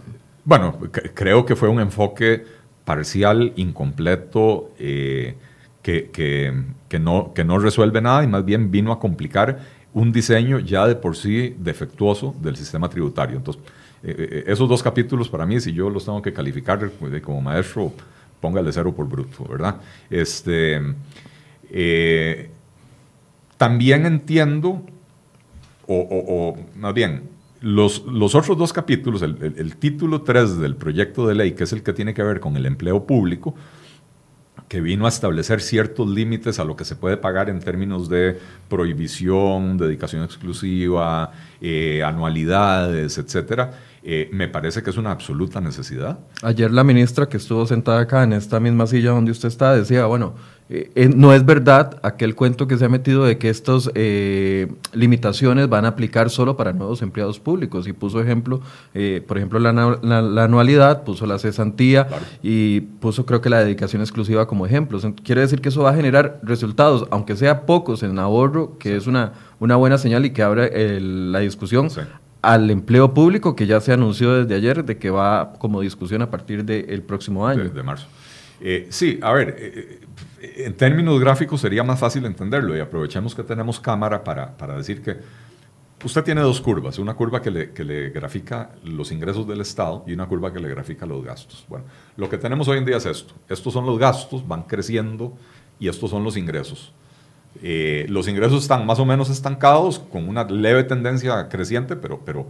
[0.44, 0.78] Bueno,
[1.14, 2.44] creo que fue un enfoque
[2.84, 5.36] parcial, incompleto, eh,
[5.88, 6.52] que,
[6.90, 9.60] que, no, que no resuelve nada y más bien vino a complicar
[9.94, 13.38] un diseño ya de por sí defectuoso del sistema tributario.
[13.38, 13.64] Entonces,
[14.04, 16.92] eh, eh, esos dos capítulos para mí, si yo los tengo que calificar
[17.24, 17.94] como maestro,
[18.42, 19.78] póngale cero por bruto, ¿verdad?
[20.10, 20.82] Este,
[21.70, 22.50] eh,
[23.58, 24.82] también entiendo,
[25.88, 27.30] o, más bien,
[27.62, 31.72] los, los, otros dos capítulos, el, el título 3 del proyecto de ley, que es
[31.72, 33.56] el que tiene que ver con el empleo público,
[34.68, 38.38] que vino a establecer ciertos límites a lo que se puede pagar en términos de
[38.70, 43.72] prohibición, dedicación exclusiva, eh, anualidades, etcétera,
[44.10, 46.20] eh, me parece que es una absoluta necesidad.
[46.42, 50.06] Ayer la ministra que estuvo sentada acá en esta misma silla donde usted está decía,
[50.06, 50.34] bueno,
[50.70, 54.68] eh, eh, no es verdad aquel cuento que se ha metido de que estas eh,
[54.92, 57.88] limitaciones van a aplicar solo para nuevos empleados públicos.
[57.88, 58.62] Y puso ejemplo,
[59.28, 62.08] por ejemplo, la, anualidad, puso la cesantía
[62.42, 65.06] y puso creo que la dedicación exclusiva como ejemplos.
[65.24, 69.08] Quiere decir que eso va a generar resultados, aunque sea pocos en ahorro, que es
[69.08, 71.90] una, una buena señal y que abre la discusión.
[72.48, 76.32] Al empleo público que ya se anunció desde ayer de que va como discusión a
[76.32, 77.68] partir del próximo año.
[77.70, 78.08] De, marzo.
[78.90, 80.00] sí, a ver,
[80.40, 85.02] en términos gráficos sería más fácil entenderlo y aprovechemos que tenemos cámara para, para decir
[85.02, 85.18] que
[86.06, 90.06] usted tiene dos curvas, una curva que le, que le, grafica los ingresos del Estado
[90.08, 91.66] y una curva que le grafica los gastos.
[91.68, 91.84] Bueno,
[92.16, 93.34] lo que tenemos hoy en día es esto.
[93.50, 95.38] Estos son los gastos, van creciendo
[95.82, 96.94] y estos son los ingresos.
[97.64, 102.48] Eh, los ingresos están más o menos estancados con una leve tendencia creciente, pero, pero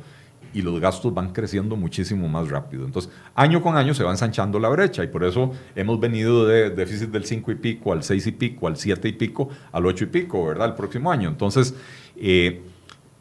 [0.54, 2.86] y los gastos van creciendo muchísimo más rápido.
[2.86, 6.70] Entonces, año con año se va ensanchando la brecha y por eso hemos venido de
[6.70, 10.06] déficit del 5 y pico al 6 y pico, al 7 y pico, al 8
[10.06, 10.70] y pico, ¿verdad?
[10.70, 11.30] El próximo año.
[11.30, 11.76] Entonces,
[12.18, 12.62] eh,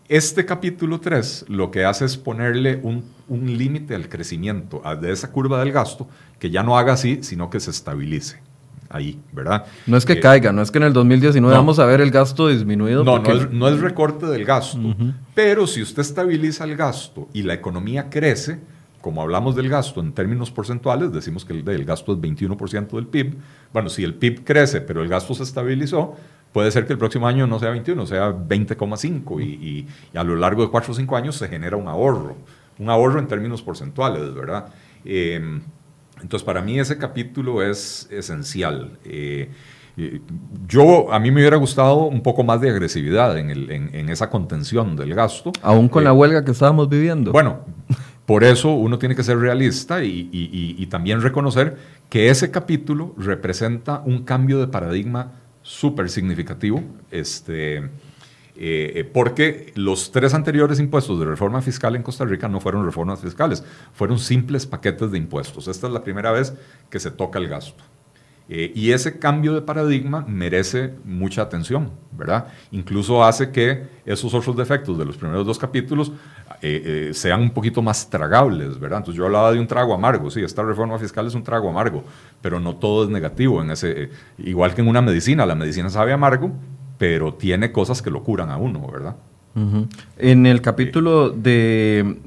[0.08, 5.30] este capítulo 3 lo que hace es ponerle un, un límite al crecimiento de esa
[5.32, 8.45] curva del gasto, que ya no haga así, sino que se estabilice
[8.90, 9.66] ahí, ¿verdad?
[9.86, 12.10] No es que eh, caiga, no es que en el 2019 vamos a ver el
[12.10, 13.04] gasto disminuido.
[13.04, 14.78] No, no, es, recorte del gasto,
[15.34, 18.58] pero si usted estabiliza el gasto y la economía crece,
[19.00, 23.36] como hablamos del gasto en términos porcentuales, decimos que el, gasto es 21% del PIB,
[23.72, 26.16] bueno, si el PIB crece pero el gasto se estabilizó,
[26.52, 30.62] puede ser que el próximo año no sea 21, sea 20,5 y, a lo largo
[30.62, 32.36] de 4 o 5 años se genera un ahorro,
[32.78, 34.66] un ahorro en términos porcentuales, ¿verdad?
[35.04, 35.60] Eh,
[36.22, 38.98] entonces, para mí ese capítulo es esencial.
[39.04, 39.50] Eh,
[40.66, 44.28] yo, a mí me hubiera gustado un poco más de agresividad en, el, en, esa
[44.28, 45.52] contención del gasto.
[45.62, 47.32] Aún con la eh, huelga que estábamos viviendo.
[47.32, 47.60] Bueno,
[48.26, 51.76] por eso uno tiene que ser realista y, y, también reconocer
[52.10, 56.82] que ese capítulo representa un cambio de paradigma súper significativo.
[57.10, 57.88] Este,
[58.58, 62.86] eh, eh, porque los tres anteriores impuestos de reforma fiscal en Costa Rica no fueron
[62.86, 65.68] reformas fiscales, fueron simples paquetes de impuestos.
[65.68, 66.54] Esta es la primera vez
[66.88, 67.84] que se toca el gasto.
[68.48, 72.46] Eh, y ese cambio de paradigma merece mucha atención, ¿verdad?
[72.70, 76.12] Incluso hace que esos otros defectos de los primeros dos capítulos
[77.12, 78.98] sean un poquito más tragables, ¿verdad?
[78.98, 82.02] Entonces yo hablaba de un trago amargo, sí, esta reforma fiscal es un trago amargo,
[82.40, 86.12] pero no todo es negativo en ese, igual que en una medicina, la medicina sabe
[86.12, 86.52] amargo,
[86.98, 89.16] pero tiene cosas que lo curan a uno, ¿verdad?
[90.18, 92.18] En el capítulo de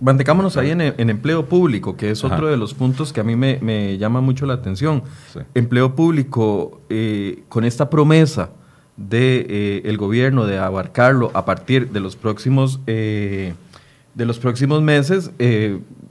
[0.00, 3.98] mantecámonos ahí en, empleo público, que es otro de los puntos que a mí me,
[3.98, 5.02] llama mucho la atención.
[5.54, 8.50] Empleo público, eh, con esta promesa
[8.96, 13.54] del de, eh, gobierno de abarcarlo a partir de los próximos, de
[14.16, 15.30] los próximos meses,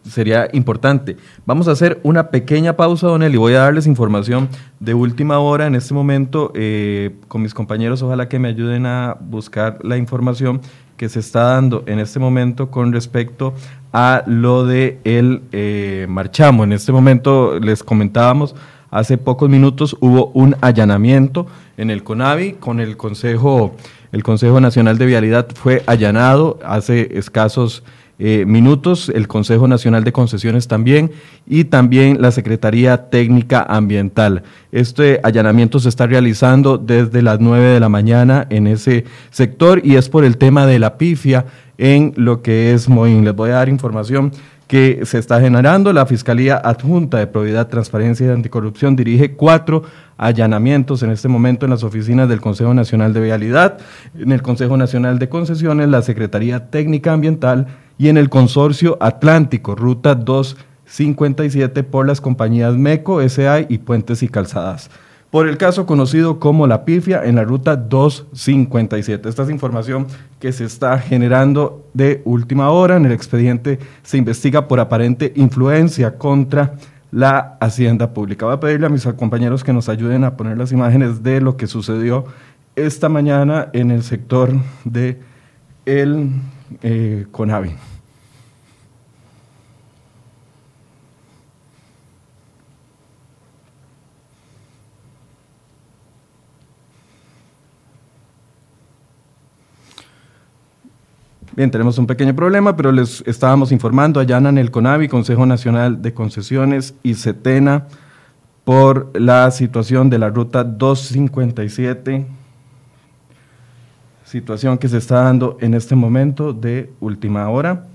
[0.10, 1.18] sería importante.
[1.46, 3.38] Vamos a hacer una pequeña pausa, Don Eli.
[3.38, 8.02] Voy a darles información de última hora en este momento eh, con mis compañeros.
[8.02, 10.62] Ojalá que me ayuden a buscar la información
[10.98, 13.54] que se está dando en este momento con respecto
[13.92, 16.64] a lo de el eh, marchamo.
[16.64, 18.56] En este momento les comentábamos,
[18.92, 23.76] hace pocos minutos hubo un allanamiento en el CONAVI con el Consejo,
[24.12, 27.84] el Consejo Nacional de Vialidad fue allanado hace escasos
[28.18, 31.12] eh, minutos, el Consejo Nacional de Concesiones también
[31.46, 34.44] y también la Secretaría Técnica Ambiental.
[34.72, 39.96] Este allanamiento se está realizando desde las 9 de la mañana en ese sector y
[39.96, 41.46] es por el tema de la pifia
[41.78, 43.26] en lo que es Moín.
[43.26, 44.32] Les voy a dar información
[44.68, 45.94] que se está generando.
[45.94, 49.84] La Fiscalía Adjunta de Probidad, Transparencia y Anticorrupción dirige cuatro
[50.18, 53.78] allanamientos en este momento en las oficinas del Consejo Nacional de Vialidad,
[54.18, 59.76] en el Consejo Nacional de Concesiones, la Secretaría Técnica Ambiental y en el Consorcio Atlántico,
[59.76, 64.90] Ruta 257 por las compañías MECO, SAI y Puentes y Calzadas.
[65.32, 69.28] Por el caso conocido como la pifia en la ruta 257.
[69.28, 70.08] Esta es información
[70.40, 72.96] que se está generando de última hora.
[72.96, 76.76] En el expediente se investiga por aparente influencia contra
[77.12, 78.46] la hacienda pública.
[78.46, 81.58] Voy a pedirle a mis compañeros que nos ayuden a poner las imágenes de lo
[81.58, 82.26] que sucedió
[82.76, 84.52] esta mañana en el sector
[84.86, 85.20] de
[85.86, 86.30] el
[86.82, 87.26] eh.
[101.56, 106.14] Bien, tenemos un pequeño problema, pero les estábamos informando, allanan el CONAVI, Consejo Nacional de
[106.14, 107.88] Concesiones y CETENA
[108.66, 112.26] por la situación de la ruta 257
[114.26, 117.88] situación que se está dando en este momento de última hora.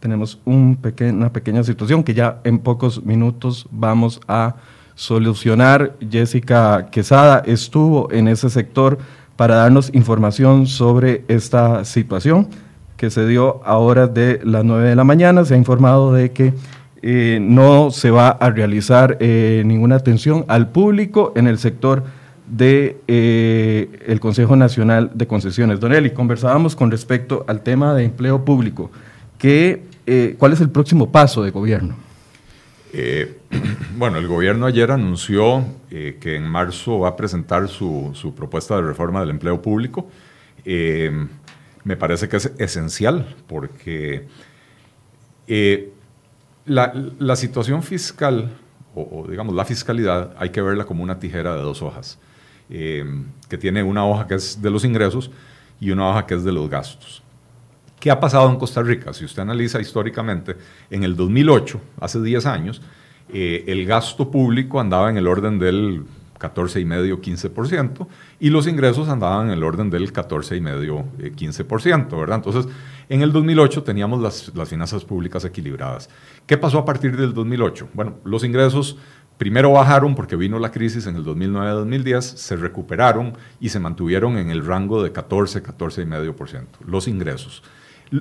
[0.00, 0.78] Tenemos un
[1.12, 4.56] una pequeña situación que ya en pocos minutos vamos a
[4.94, 5.96] solucionar.
[6.10, 8.98] Jessica Quesada estuvo en ese sector
[9.36, 12.48] para darnos información sobre esta situación
[12.96, 15.44] que se dio a horas de las 9 de la mañana.
[15.44, 16.54] Se ha informado de que
[17.00, 22.02] eh, no se va a realizar eh, ninguna atención al público en el sector
[22.48, 25.78] del de, eh, Consejo Nacional de Concesiones.
[25.78, 28.90] Don Eli, conversábamos con respecto al tema de empleo público.
[29.40, 31.94] ¿Cuál es el próximo paso de gobierno?
[33.96, 38.82] bueno, el gobierno ayer anunció que en marzo va a presentar su, su, propuesta de
[38.82, 40.08] reforma del empleo público.
[40.64, 44.26] me parece que es esencial porque
[46.68, 48.50] la, situación fiscal,
[48.94, 52.18] o, digamos la fiscalidad, hay que verla como una tijera de dos hojas,
[52.70, 53.04] eh,
[53.48, 55.30] que tiene una hoja que es de los ingresos
[55.80, 57.22] y una hoja que es de los gastos.
[57.98, 59.12] ¿Qué ha pasado en Costa Rica?
[59.12, 60.56] Si usted analiza históricamente,
[60.90, 62.80] en el 2008, hace 10 años,
[63.32, 66.04] eh, el gasto público andaba en el orden del
[66.38, 68.06] 14,5-15%,
[68.40, 72.36] y los ingresos andaban en el orden del 14,5-15%, ¿verdad?
[72.36, 72.68] Entonces,
[73.08, 76.08] en el 2008 teníamos las, las, finanzas públicas equilibradas.
[76.46, 77.88] ¿Qué pasó a partir del 2008?
[77.94, 78.98] Bueno, los ingresos
[79.38, 84.50] primero bajaron porque vino la crisis en el 2009-2010, se recuperaron y se mantuvieron en
[84.50, 87.62] el rango de 14, 14,5%, los ingresos.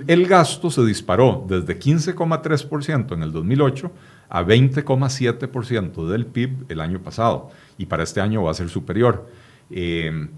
[0.06, 3.92] El gasto se disparó desde 15,3% en el 2008
[4.30, 9.30] a 20,7% del PIB el año pasado y para este año va a ser superior.
[9.70, 10.30] Eh,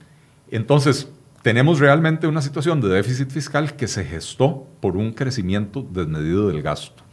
[0.51, 1.11] entonces,
[1.41, 6.61] tenemos realmente una situación de déficit fiscal que se gestó por un crecimiento desmedido del
[6.61, 7.03] gasto.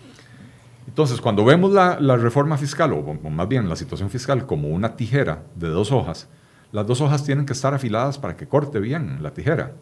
[0.86, 5.42] Entonces, cuando vemos la, reforma fiscal, o, más bien la situación fiscal, como una tijera
[5.54, 6.28] de dos hojas,
[6.72, 9.74] las dos hojas tienen que estar afiladas para que corte bien la tijera.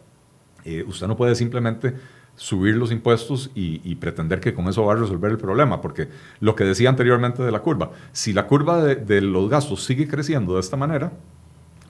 [0.63, 1.95] Eh, usted no puede simplemente
[2.35, 6.09] subir los impuestos y, pretender que con eso va a resolver el problema, porque
[6.39, 10.55] lo que decía anteriormente de la curva, si la curva de, los gastos sigue creciendo
[10.55, 11.13] de esta manera,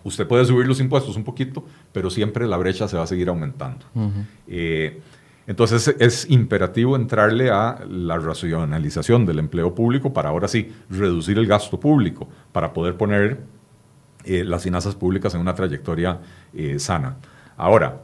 [0.03, 3.29] usted puede subir los impuestos un poquito, pero siempre la brecha se va a seguir
[3.29, 3.85] aumentando.
[4.47, 5.01] Eh,
[5.47, 11.47] entonces es imperativo entrarle a la racionalización del empleo público para ahora sí reducir el
[11.47, 13.41] gasto público, para poder poner
[14.23, 16.19] eh, las finanzas públicas en una trayectoria
[16.53, 17.17] eh, sana.
[17.57, 18.01] Ahora,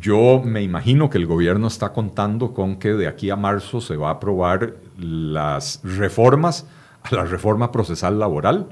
[0.00, 3.96] yo me imagino que el gobierno está contando con que de aquí a marzo se
[3.96, 6.66] va a aprobar las reformas
[7.02, 8.68] a la reforma procesal laboral,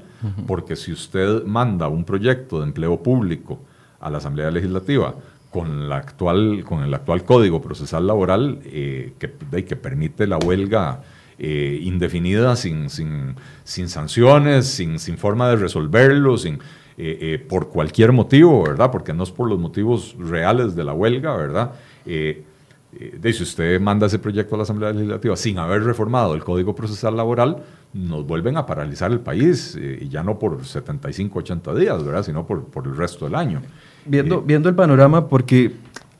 [0.47, 3.59] porque si usted manda un proyecto de empleo público
[3.99, 5.15] a la Asamblea Legislativa
[5.49, 9.33] con, la actual, con el actual Código Procesal Laboral que,
[9.67, 11.01] que permite la huelga
[11.43, 16.59] eh, indefinida, sin, sin, sin sanciones, sin, sin, forma de resolverlo, sin,
[17.03, 18.91] eh, eh, por cualquier motivo, ¿verdad?
[18.91, 21.71] Porque no es por los motivos reales de la huelga, ¿verdad?
[22.05, 26.75] de si usted manda ese proyecto a la Asamblea Legislativa sin haber reformado el Código
[26.75, 32.03] Procesal Laboral, nos vuelven a paralizar el país, y ya no por 75, 80 días,
[32.03, 32.23] ¿verdad?
[32.23, 33.61] Sino por, por el resto del año.
[34.05, 35.71] Viendo, viendo el panorama, porque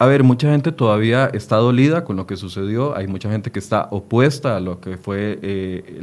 [0.02, 3.60] a ver, mucha gente todavía está dolida con lo que sucedió, hay mucha gente que
[3.60, 6.00] está opuesta a lo que fue eh,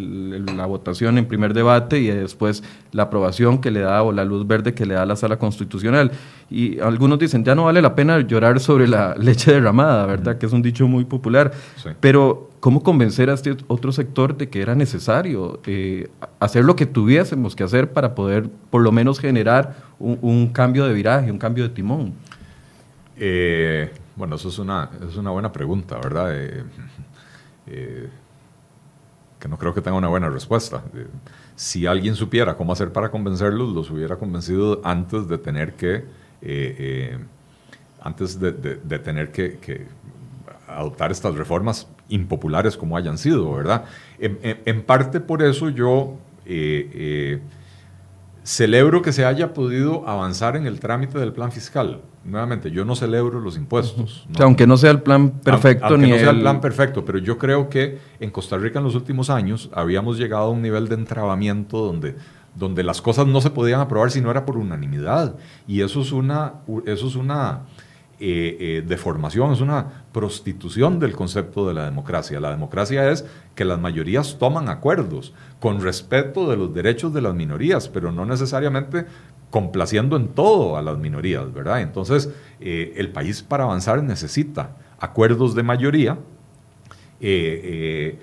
[0.54, 4.46] la votación en primer debate y después la aprobación que le da o la luz
[4.46, 6.12] verde que le da la sala constitucional.
[6.48, 10.38] Y algunos dicen, ya no vale la pena llorar sobre la leche derramada, ¿verdad?
[10.38, 11.50] Que es un dicho muy popular.
[11.98, 16.86] Pero, ¿cómo convencer a este otro sector de que era necesario eh, hacer lo que
[16.86, 21.64] tuviésemos que hacer para poder por lo menos generar un cambio de viraje, un cambio
[21.64, 22.14] de timón?
[23.18, 26.34] Eh, bueno, eso es una, es una buena pregunta, ¿verdad?
[26.34, 26.62] Eh,
[27.66, 28.08] eh,
[29.38, 30.82] que no creo que tenga una buena respuesta.
[31.54, 36.04] si alguien supiera cómo hacer para convencerlos, los hubiera convencido antes de tener que,
[38.00, 38.52] antes de,
[38.98, 39.86] tener que,
[40.66, 43.84] adoptar estas reformas impopulares como hayan sido, ¿verdad?
[44.18, 46.16] En, parte por eso yo
[48.48, 52.96] celebro que se haya podido avanzar en el trámite del plan fiscal nuevamente, yo no
[52.96, 54.26] celebro los impuestos.
[54.40, 55.86] aunque no sea el plan perfecto.
[55.86, 58.86] Aunque ni no sea el plan perfecto, pero yo creo que en Costa Rica en
[58.86, 62.16] los últimos años habíamos llegado a un nivel de entrabamiento donde,
[62.54, 65.36] donde las cosas no se podían aprobar si no era por unanimidad.
[65.66, 66.54] Y eso es una,
[66.86, 67.62] eso es una
[68.20, 72.40] eh, eh, deformación, es una prostitución del concepto de la democracia.
[72.40, 77.34] La democracia es que las mayorías toman acuerdos con respeto de los derechos de las
[77.34, 79.06] minorías, pero no necesariamente
[79.50, 81.80] complaciendo en todo a las minorías, ¿verdad?
[81.80, 86.18] Entonces, eh, el país para avanzar necesita acuerdos de mayoría,
[87.20, 88.18] eh, eh,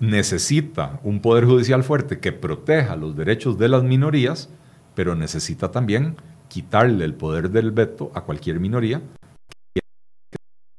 [0.00, 4.50] necesita un poder judicial fuerte que proteja los derechos de las minorías,
[4.94, 6.16] pero necesita también
[6.48, 9.00] quitarle el poder del veto a cualquier minoría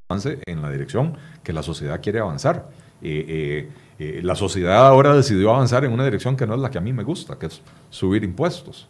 [0.10, 2.70] avance en la dirección que la sociedad quiere avanzar.
[3.02, 6.94] la sociedad ahora decidió avanzar en una dirección que no es la que a mí
[6.94, 8.88] me gusta, que es subir impuestos.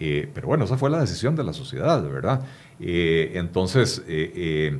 [0.00, 2.42] Eh, pero bueno, esa fue la decisión de la sociedad, ¿verdad?
[2.78, 4.78] Eh, entonces, eh,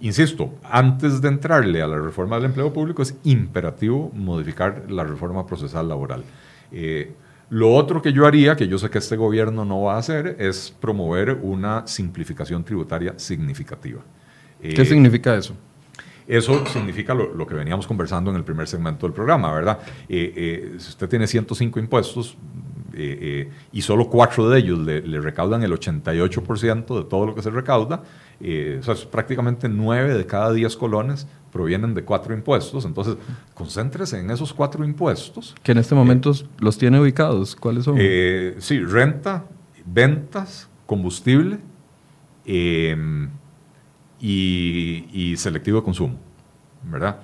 [0.00, 5.46] insisto, antes de entrarle a la reforma del empleo público es imperativo modificar la reforma
[5.46, 6.24] procesal laboral.
[7.50, 10.36] lo otro que yo haría, que yo sé que este gobierno no va a hacer,
[10.38, 14.00] es promover una simplificación tributaria significativa.
[14.62, 15.54] ¿Qué significa eso?
[16.26, 19.80] Eso significa lo, que veníamos conversando en el primer segmento del programa, ¿verdad?
[20.08, 22.36] si usted tiene 105 impuestos,
[22.94, 27.42] eh, eh, y solo cuatro de ellos le, recaudan el 88% de todo lo que
[27.42, 28.02] se recauda,
[28.40, 33.16] eh, o sea, prácticamente nueve de cada diez colones provienen de cuatro impuestos, entonces
[33.54, 35.54] concéntrese en esos cuatro impuestos.
[35.62, 37.96] Que en este momento los tiene ubicados, ¿cuáles son?
[38.58, 39.44] sí, renta,
[39.86, 41.58] ventas, combustible
[44.22, 46.18] y, y, selectivo consumo,
[46.84, 47.20] ¿verdad?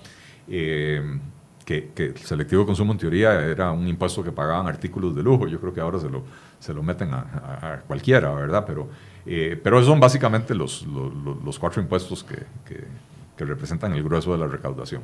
[1.68, 5.46] que, el selectivo consumo en teoría era un impuesto que pagaban artículos de lujo.
[5.46, 6.24] Yo creo que ahora se lo,
[6.58, 8.64] se lo meten a, cualquiera, ¿verdad?
[8.66, 8.88] Pero,
[9.26, 14.38] eh, pero esos son básicamente los, los, cuatro impuestos que, que, representan el grueso de
[14.38, 15.02] la recaudación.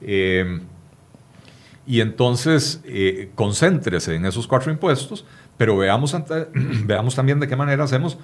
[0.00, 0.60] Eh,
[1.86, 5.24] y entonces, eh, concéntrese en esos cuatro impuestos,
[5.56, 6.16] pero veamos,
[6.84, 8.18] veamos también de qué manera hacemos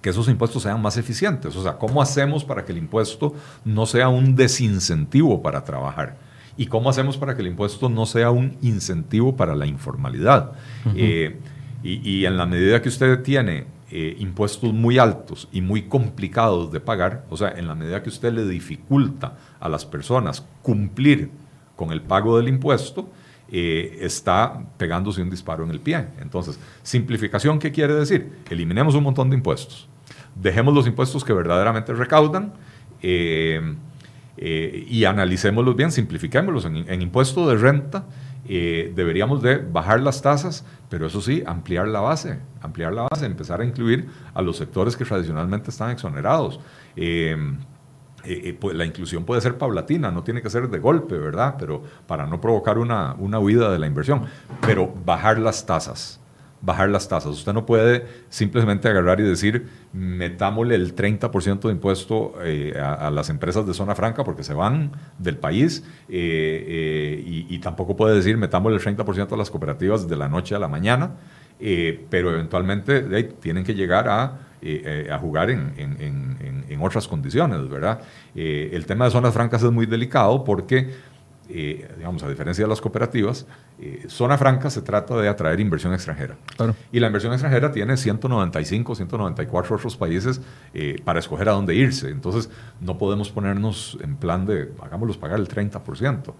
[0.00, 1.54] que esos impuestos sean más eficientes.
[1.56, 3.34] O sea, ¿cómo hacemos para que el impuesto
[3.64, 6.16] no sea un desincentivo para trabajar?
[6.56, 10.52] ¿Y cómo hacemos para que el impuesto no sea un incentivo para la informalidad?
[10.94, 11.38] Eh,
[11.82, 16.80] y, en la medida que usted tiene eh, impuestos muy altos y muy complicados de
[16.80, 21.30] pagar, o sea, en la medida que usted le dificulta a las personas cumplir
[21.76, 23.08] con el pago del impuesto,
[23.50, 26.06] eh, está pegándose un disparo en el pie.
[26.20, 28.38] Entonces, simplificación, ¿qué quiere decir?
[28.50, 29.88] Eliminemos un montón de impuestos.
[30.34, 32.52] Dejemos los impuestos que verdaderamente recaudan.
[34.40, 36.64] Eh, y analicémoslos bien, simplifiquémoslos.
[36.64, 38.04] En, impuesto de renta
[38.48, 43.26] eh, deberíamos de bajar las tasas, pero eso sí, ampliar la base, ampliar la base,
[43.26, 46.60] empezar a incluir a los sectores que tradicionalmente están exonerados.
[46.94, 47.36] Eh,
[48.60, 51.56] pues la inclusión puede ser paulatina, no tiene que ser de golpe, ¿verdad?
[51.58, 54.24] Pero para no provocar una, una huida de la inversión.
[54.66, 56.20] Pero bajar las tasas,
[56.60, 57.32] bajar las tasas.
[57.32, 63.30] Usted no puede simplemente agarrar y decir, metámosle el 30% de impuesto eh, a, las
[63.30, 68.36] empresas de zona franca porque se van del país eh, eh, y, tampoco puede decir,
[68.36, 71.12] metámosle el 30% a las cooperativas de la noche a la mañana,
[71.58, 73.02] pero eventualmente
[73.40, 74.47] tienen que llegar a
[75.10, 78.00] a jugar en, en, otras condiciones, ¿verdad?
[78.34, 80.90] el tema de zonas francas es muy delicado porque
[81.50, 83.46] eh, digamos, a diferencia de las cooperativas,
[83.80, 86.36] eh, Zona Franca se trata de atraer inversión extranjera.
[86.92, 90.42] Y la inversión extranjera tiene 195, 194 otros países
[90.74, 92.10] eh, para escoger a dónde irse.
[92.10, 92.50] Entonces,
[92.80, 96.34] no podemos ponernos en plan de, hagámoslos pagar el 30%.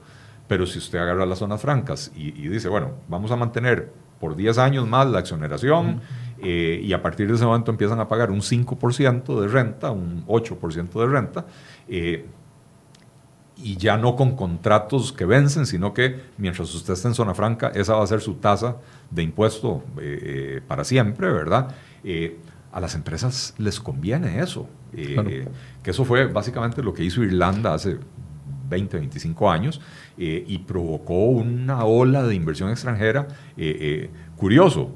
[0.47, 3.91] Pero si usted agarra las zonas francas y, dice, bueno, vamos a mantener
[4.21, 6.03] por 10 años más la exoneración
[6.41, 11.01] y a partir de ese momento empiezan a pagar un 5% de renta, un 8%
[11.01, 11.47] de renta,
[13.61, 17.73] y ya no con contratos que vencen, sino que mientras usted esté en zona franca,
[17.75, 18.77] esa va a ser su tasa
[19.11, 21.75] de impuesto eh, eh, para siempre, ¿verdad?
[22.05, 22.39] Eh,
[22.71, 25.47] a las empresas les conviene eso, que
[25.85, 27.99] eso fue básicamente lo que hizo Irlanda hace
[28.69, 29.81] 20, 25 años
[30.17, 33.29] y provocó una ola de inversión extranjera
[34.37, 34.95] curioso,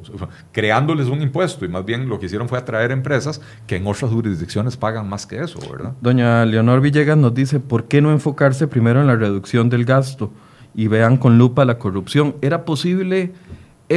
[0.53, 4.11] creándoles un impuesto y más bien lo que hicieron fue atraer empresas que en otras
[4.11, 5.95] jurisdicciones pagan más que eso, ¿verdad?
[6.01, 10.31] Doña Leonor Villegas nos dice, ¿por qué no enfocarse primero en la reducción del gasto
[10.75, 12.37] y vean con lupa la corrupción?
[12.41, 13.33] ¿Era posible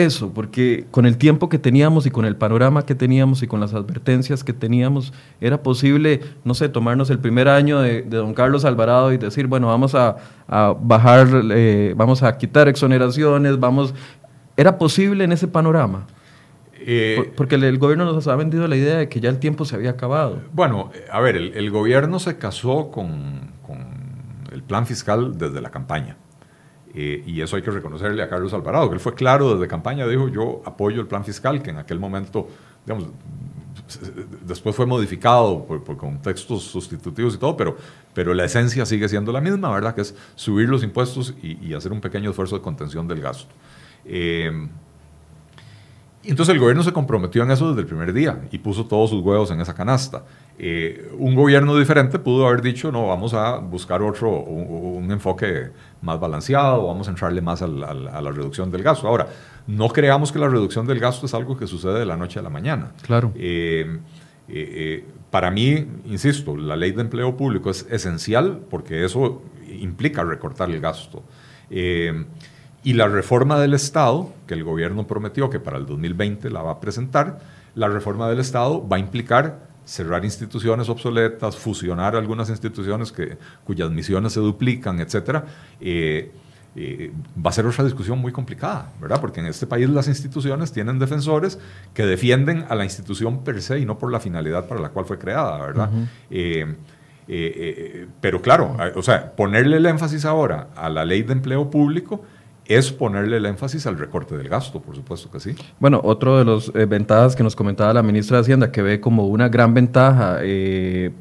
[0.03, 0.33] eso?
[0.33, 3.73] Porque con el tiempo que teníamos y con el panorama que teníamos y con las
[3.73, 9.13] advertencias que teníamos, era posible, no sé, tomarnos el primer año de, don Carlos Alvarado
[9.13, 10.17] y decir, bueno, vamos a,
[10.81, 13.93] bajar, eh, vamos a quitar exoneraciones, vamos
[14.57, 16.07] ¿Era posible en ese panorama?
[16.79, 19.75] Eh, porque el, gobierno nos ha vendido la idea de que ya el tiempo se
[19.75, 20.41] había acabado.
[20.53, 23.51] Bueno, a ver, el, gobierno se casó con,
[24.51, 26.17] el plan fiscal desde la campaña.
[26.97, 30.07] Eh, y eso hay que reconocerle a Carlos Alvarado, que él fue claro desde campaña,
[30.07, 32.47] dijo yo apoyo el plan fiscal, que en aquel momento,
[32.85, 33.09] digamos,
[34.45, 37.75] después fue modificado por, contextos sustitutivos y todo, pero,
[38.13, 39.93] pero la esencia sigue siendo la misma, ¿verdad?
[39.93, 43.53] Que es subir los impuestos y hacer un pequeño esfuerzo de contención del gasto.
[44.05, 44.69] Eh,
[46.29, 49.21] entonces el gobierno se comprometió en eso desde el primer día y puso todos sus
[49.21, 50.23] huevos en esa canasta.
[50.57, 55.69] Eh, un gobierno diferente pudo haber dicho, no, vamos a buscar otro, un, enfoque
[56.01, 59.07] más balanceado, vamos a entrarle más a la, reducción del gasto.
[59.07, 59.27] Ahora,
[59.67, 62.41] no creamos que la reducción del gasto es algo que sucede de la noche a
[62.41, 62.91] la mañana.
[63.01, 63.31] Claro.
[63.35, 69.41] Eh, para mí, insisto, la ley de empleo público es esencial porque eso
[69.79, 71.23] implica recortar el gasto.
[72.85, 76.73] Y la reforma del Estado, que el gobierno prometió que para el 2020 la va
[76.73, 77.39] a presentar,
[77.73, 83.89] la reforma del Estado va a implicar cerrar instituciones obsoletas, fusionar algunas instituciones que, cuyas
[83.89, 85.45] misiones se duplican, etc.
[85.81, 86.31] Eh,
[86.75, 87.11] eh,
[87.43, 89.19] va a ser otra discusión muy complicada, ¿verdad?
[89.19, 91.57] Porque en este país las instituciones tienen defensores
[91.95, 95.05] que defienden a la institución per se y no por la finalidad para la cual
[95.05, 95.89] fue creada, ¿verdad?
[96.29, 102.23] Eh, pero claro, o sea, ponerle el énfasis ahora a la ley de empleo público
[102.67, 105.55] es ponerle el énfasis al recorte del gasto, por supuesto que sí.
[105.79, 108.99] Bueno, otro de las eh, ventajas que nos comentaba la ministra de Hacienda, que ve
[108.99, 111.11] como una gran ventaja eh,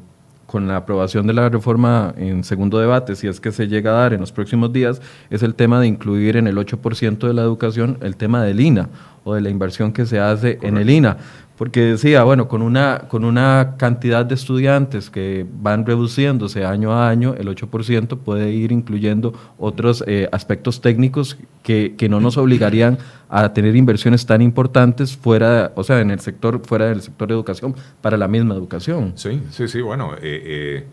[0.45, 4.01] con la aprobación de la reforma en segundo debate, si es que se llega a
[4.01, 7.41] dar en los próximos días, es el tema de incluir en el 8% de la
[7.41, 8.89] educación el tema del INA
[9.23, 11.17] o de la inversión que se hace en el INA
[11.57, 17.09] porque decía, bueno, con una, con una cantidad de estudiantes que van reduciéndose año a
[17.09, 22.97] año, el 8% puede ir incluyendo otros eh, aspectos técnicos que, que, no nos obligarían
[23.29, 27.33] a tener inversiones tan importantes fuera, o sea, en el sector, fuera del sector de
[27.33, 29.13] educación, para la misma educación.
[29.15, 30.85] Sí, sí, sí, bueno, eh,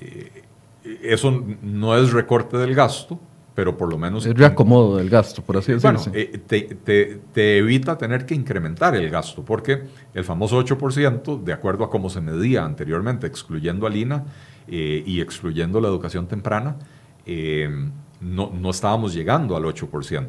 [0.00, 0.44] eh,
[1.02, 3.18] eso no es recorte del gasto,
[3.54, 4.26] pero por lo menos...
[4.26, 5.98] Es reacomodo del gasto, por así decirlo.
[5.98, 9.82] Bueno, eh, te, evita tener que incrementar el gasto, porque
[10.14, 14.24] el famoso 8%, de acuerdo a cómo se medía anteriormente, excluyendo al INA
[14.68, 16.76] eh, y excluyendo la educación temprana,
[17.26, 17.68] eh,
[18.20, 20.26] no, no, estábamos llegando al 8%.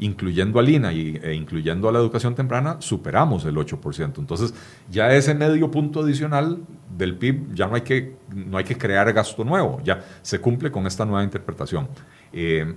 [0.00, 4.18] Incluyendo al INA y, e incluyendo a la educación temprana, superamos el 8%.
[4.18, 4.54] Entonces,
[4.90, 6.58] ya ese medio punto adicional
[6.96, 10.70] del PIB, ya no hay que, no hay que crear gasto nuevo, ya se cumple
[10.70, 11.86] con esta nueva interpretación.
[12.32, 12.74] Eh,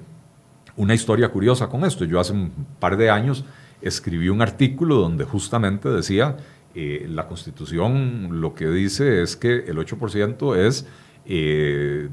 [0.76, 2.06] una historia curiosa con esto.
[2.06, 3.46] Yo hace un par de años
[3.82, 6.38] escribí un artículo donde justamente decía,
[6.74, 10.88] eh, la constitución lo que dice es que el 8% es
[11.26, 12.10] eh,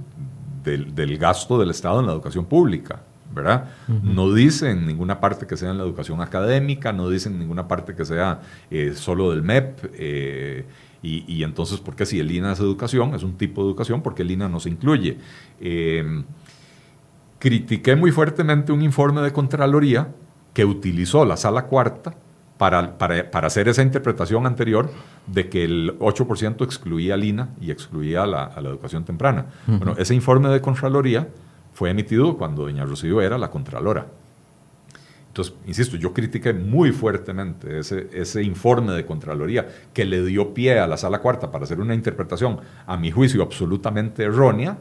[0.62, 3.02] del, gasto del Estado en la educación pública.
[3.32, 3.70] ¿verdad?
[3.86, 7.68] No dice en ninguna parte que sea en la educación académica, no dice en ninguna
[7.68, 8.40] parte que sea
[8.96, 9.84] solo del MEP.
[11.02, 13.14] Y, y, entonces, ¿por qué si el INA es educación?
[13.14, 15.16] Es un tipo de educación, porque el INA no se incluye
[17.40, 20.08] critiqué muy fuertemente un informe de Contraloría
[20.54, 22.14] que utilizó la sala cuarta
[22.58, 24.90] para, para, hacer esa interpretación anterior
[25.26, 29.46] de que el 8% excluía al INA y excluía a la, educación temprana.
[29.66, 31.26] Bueno, ese informe de Contraloría
[31.72, 34.06] fue emitido cuando doña Rocío era la Contralora.
[35.28, 40.78] Entonces, insisto, yo critiqué muy fuertemente ese, ese informe de Contraloría que le dio pie
[40.78, 44.76] a la Sala Cuarta para hacer una interpretación, a mi juicio, absolutamente errónea.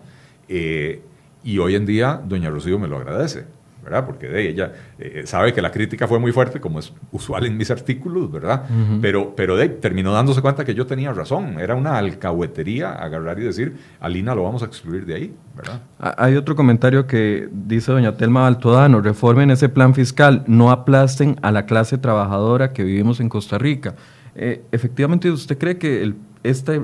[0.50, 1.02] Eh,
[1.44, 3.46] y hoy en día, doña Rocío me lo agradece.
[3.84, 4.06] ¿verdad?
[4.06, 7.58] Porque de ella eh, sabe que la crítica fue muy fuerte, como es usual en
[7.58, 8.66] mis artículos, ¿verdad?
[9.02, 11.60] Pero, pero de terminó dándose cuenta que yo tenía razón.
[11.60, 15.82] Era una alcahuetería agarrar y decir, Alina lo vamos a excluir de ahí, ¿verdad?
[15.98, 21.52] Hay otro comentario que dice doña Telma Baltodano, reformen ese plan fiscal, no aplasten a
[21.52, 23.96] la clase trabajadora que vivimos en Costa Rica.
[24.36, 26.82] Eh, efectivamente, ¿usted cree que el, este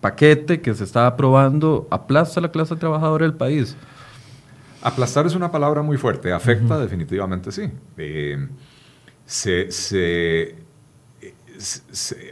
[0.00, 3.76] paquete que se está aprobando aplasta a la clase trabajadora del país?
[4.82, 7.70] Aplastar es una palabra muy fuerte, afecta definitivamente sí.
[7.96, 8.48] Eh,
[9.26, 10.54] se,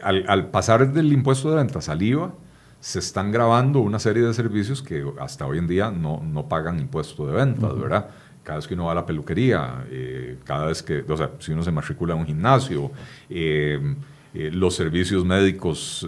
[0.03, 2.33] al, pasar del impuesto de venta al IVA,
[2.79, 6.79] se están grabando una serie de servicios que hasta hoy en día no, no pagan
[6.79, 8.11] impuesto de venta, ¿verdad?
[8.45, 11.51] Cada vez que uno va a la peluquería, eh, cada vez que, o sea, si
[11.51, 12.93] uno se matricula en un gimnasio,
[13.29, 13.97] eh,
[14.33, 16.07] los servicios médicos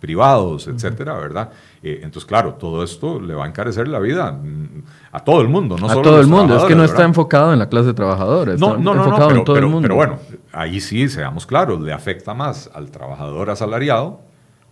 [0.00, 1.50] privados, etcétera, ¿verdad?
[1.82, 4.82] Eh, entonces, claro, todo esto le va a encarecer la vida mm,
[5.12, 6.56] a todo el mundo, no a solo todo el mundo.
[6.56, 9.44] Es que no está enfocado en la clase trabajadora, está no, no, enfocado pero, en
[9.44, 9.82] todo el mundo.
[9.82, 10.18] Pero bueno,
[10.52, 14.22] ahí sí, seamos claros, le afecta más al trabajador asalariado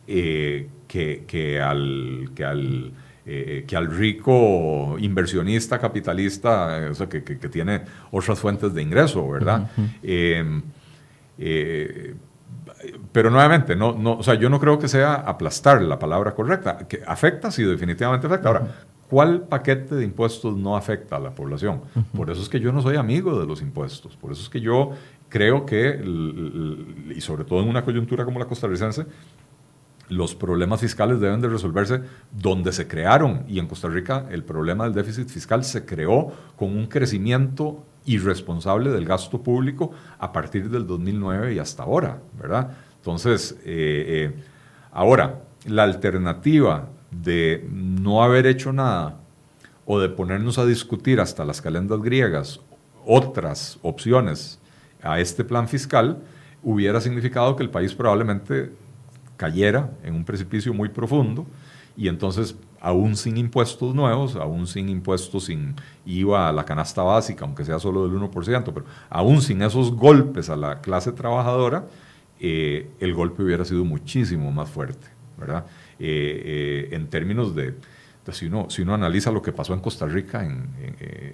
[0.06, 2.92] eh, que, al, que al
[3.30, 9.68] eh, que al rico inversionista, capitalista, que, tiene otras fuentes de ingreso, ¿verdad?
[13.12, 16.78] Pero nuevamente, no, no, o sea, yo no creo que sea aplastar la palabra correcta.
[16.88, 18.48] Que afecta, sí, definitivamente afecta.
[18.48, 18.68] Ahora,
[19.08, 21.82] ¿cuál paquete de impuestos no afecta a la población?
[22.16, 24.16] Por eso es que yo no soy amigo de los impuestos.
[24.16, 24.92] Por eso es que yo
[25.28, 26.00] creo que,
[27.14, 29.06] y sobre todo en una coyuntura como la costarricense,
[30.08, 32.00] los problemas fiscales deben de resolverse
[32.32, 33.44] donde se crearon.
[33.48, 38.90] Y en Costa Rica el problema del déficit fiscal se creó con un crecimiento irresponsable
[38.90, 42.76] del gasto público a partir del 2009 y hasta ahora, ¿verdad?
[42.96, 44.42] Entonces, eh, eh,
[44.92, 49.16] ahora, la alternativa de no haber hecho nada
[49.86, 52.60] o de ponernos a discutir hasta las calendas griegas
[53.06, 54.58] otras opciones
[55.02, 56.18] a este plan fiscal,
[56.62, 58.70] hubiera significado que el país probablemente
[59.36, 61.46] cayera en un precipicio muy profundo
[61.96, 65.74] y entonces aún sin impuestos nuevos, aún sin impuestos, sin
[66.06, 70.48] IVA a la canasta básica, aunque sea solo del 1%, pero aún sin esos golpes
[70.50, 71.86] a la clase trabajadora,
[72.40, 75.66] eh, el golpe hubiera sido muchísimo más fuerte, ¿verdad?
[75.98, 77.74] Eh, eh, en términos de,
[78.30, 80.68] si, uno, si uno analiza lo que pasó en Costa Rica en,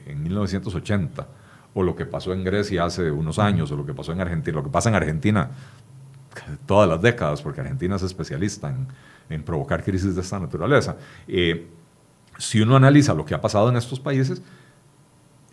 [0.07, 1.27] en 1980,
[1.75, 4.57] o lo que pasó en Grecia hace unos años, o lo que pasó en Argentina,
[4.57, 5.51] lo que pasa en Argentina
[6.67, 8.87] todas las décadas, porque Argentina es especialista en
[9.29, 10.97] en provocar crisis de esta naturaleza.
[11.27, 11.69] Eh,
[12.39, 14.43] si uno analiza lo que ha pasado en estos países,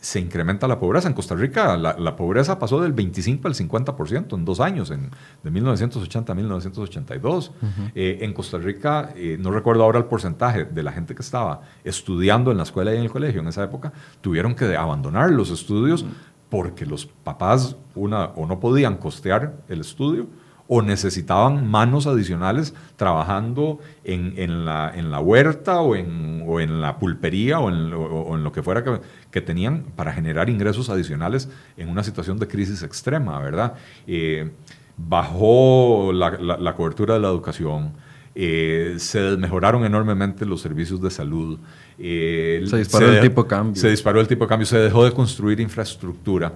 [0.01, 1.07] se incrementa la pobreza.
[1.07, 5.11] En Costa Rica la, pobreza pasó del 25 al 50% en dos años, en,
[5.43, 7.51] de 1980 a 1982.
[7.93, 11.61] Eh, en Costa Rica, eh, no recuerdo ahora el porcentaje de la gente que estaba
[11.83, 15.51] estudiando en la escuela y en el colegio en esa época, tuvieron que abandonar los
[15.51, 16.03] estudios
[16.49, 20.27] porque los papás una, o no podían costear el estudio
[20.73, 26.79] o necesitaban manos adicionales trabajando en, en, la, en la, huerta o en, o en,
[26.79, 29.01] la pulpería o en, o lo que fuera que,
[29.31, 33.73] que, tenían para generar ingresos adicionales en una situación de crisis extrema, ¿verdad?
[34.07, 34.49] Eh,
[34.95, 37.91] bajó la, la, cobertura de la educación,
[38.33, 41.59] eh, se desmejoraron enormemente los servicios de salud.
[41.99, 43.75] Eh, se disparó el tipo de cambio.
[43.75, 46.53] Se disparó el tipo de cambio, se dejó de construir infraestructura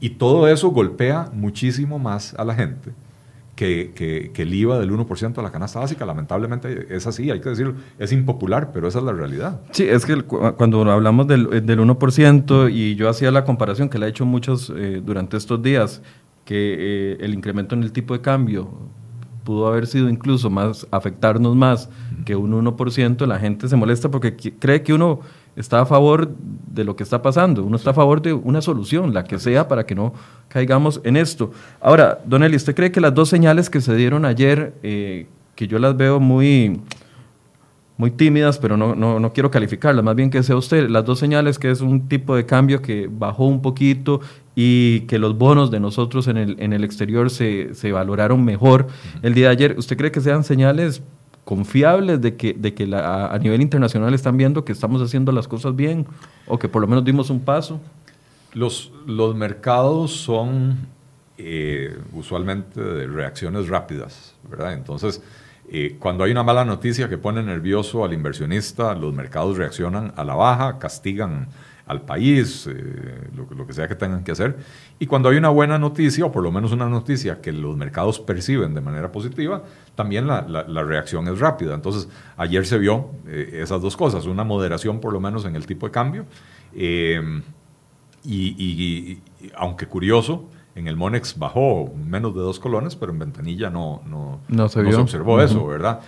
[0.00, 2.92] y todo eso golpea muchísimo más a la gente
[3.58, 7.74] que, el IVA del 1% a la canasta básica, lamentablemente es así, hay que decirlo,
[7.98, 9.60] es impopular, pero esa es la realidad.
[9.72, 14.06] Sí, es que cuando hablamos del, del 1% y yo hacía la comparación que le
[14.06, 16.02] he hecho muchos eh, durante estos días,
[16.44, 18.70] que eh, el incremento en el tipo de cambio
[19.48, 21.88] pudo haber sido incluso más, afectarnos más
[22.26, 25.20] que un 1%, la gente se molesta porque cree que uno
[25.56, 26.34] está a favor
[26.70, 29.66] de lo que está pasando, uno está a favor de una solución, la que sea,
[29.66, 30.12] para que no
[30.48, 31.50] caigamos en esto.
[31.80, 35.66] Ahora, Don Eli, ¿usted cree que las dos señales que se dieron ayer, eh, que
[35.66, 36.82] yo las veo muy,
[37.98, 41.18] muy tímidas, pero no, no, no, quiero calificarlas, más bien que sea usted, las dos
[41.18, 44.20] señales que es un tipo de cambio que bajó un poquito
[44.54, 48.86] y que los bonos de nosotros en el, en el exterior se, se valoraron mejor
[49.22, 51.02] el día de ayer, ¿usted cree que sean señales
[51.44, 55.48] confiables de que, de que la, a nivel internacional están viendo que estamos haciendo las
[55.48, 56.06] cosas bien
[56.46, 57.80] o que por lo menos dimos un paso?
[58.54, 60.76] Los, los mercados son
[61.36, 64.74] eh, usualmente de reacciones rápidas, ¿verdad?
[64.74, 65.22] Entonces,
[65.70, 70.24] eh, cuando hay una mala noticia que pone nervioso al inversionista, los mercados reaccionan a
[70.24, 71.48] la baja, castigan
[71.86, 74.56] al país, eh, lo, que sea que tengan que hacer.
[74.98, 78.18] Y cuando hay una buena noticia, o por lo menos una noticia que los mercados
[78.18, 79.62] perciben de manera positiva,
[79.94, 80.42] también la,
[80.84, 81.74] reacción es rápida.
[81.74, 82.08] Entonces,
[82.38, 85.86] ayer se vio eh, esas dos cosas, una moderación por lo menos en el tipo
[85.86, 86.24] de cambio.
[88.24, 89.18] Y,
[89.54, 90.48] aunque curioso,
[90.78, 95.40] en el Monex bajó menos de dos colones, pero en ventanilla no, no, se, observó
[95.40, 96.00] eso, ¿verdad?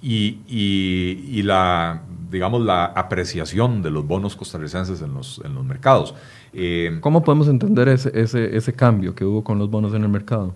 [0.00, 6.14] y, la, digamos, la apreciación de los bonos costarricenses en los, en los mercados.
[6.52, 10.08] Eh, ¿Cómo podemos entender ese, ese, ese, cambio que hubo con los bonos en el
[10.08, 10.54] mercado?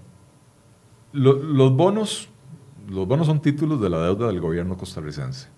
[1.12, 2.28] los, bonos,
[2.88, 5.48] los bonos son títulos de la deuda del gobierno costarricense.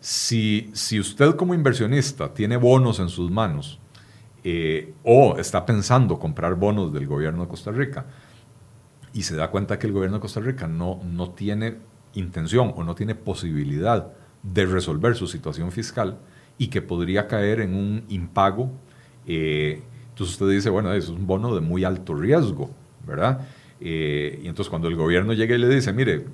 [0.00, 3.80] Si, si usted como inversionista tiene bonos en sus manos
[4.44, 8.04] eh, o está pensando comprar bonos del gobierno de Costa Rica
[9.14, 11.78] y se da cuenta que el gobierno de Costa Rica no, no tiene
[12.12, 16.18] intención o no tiene posibilidad de resolver su situación fiscal
[16.58, 18.70] y que podría caer en un impago.
[19.26, 22.70] Eh, entonces usted dice, bueno, eso es un bono de muy alto riesgo,
[23.06, 23.48] ¿verdad?
[23.80, 26.26] Eh, y entonces cuando el gobierno llega y le dice, mire,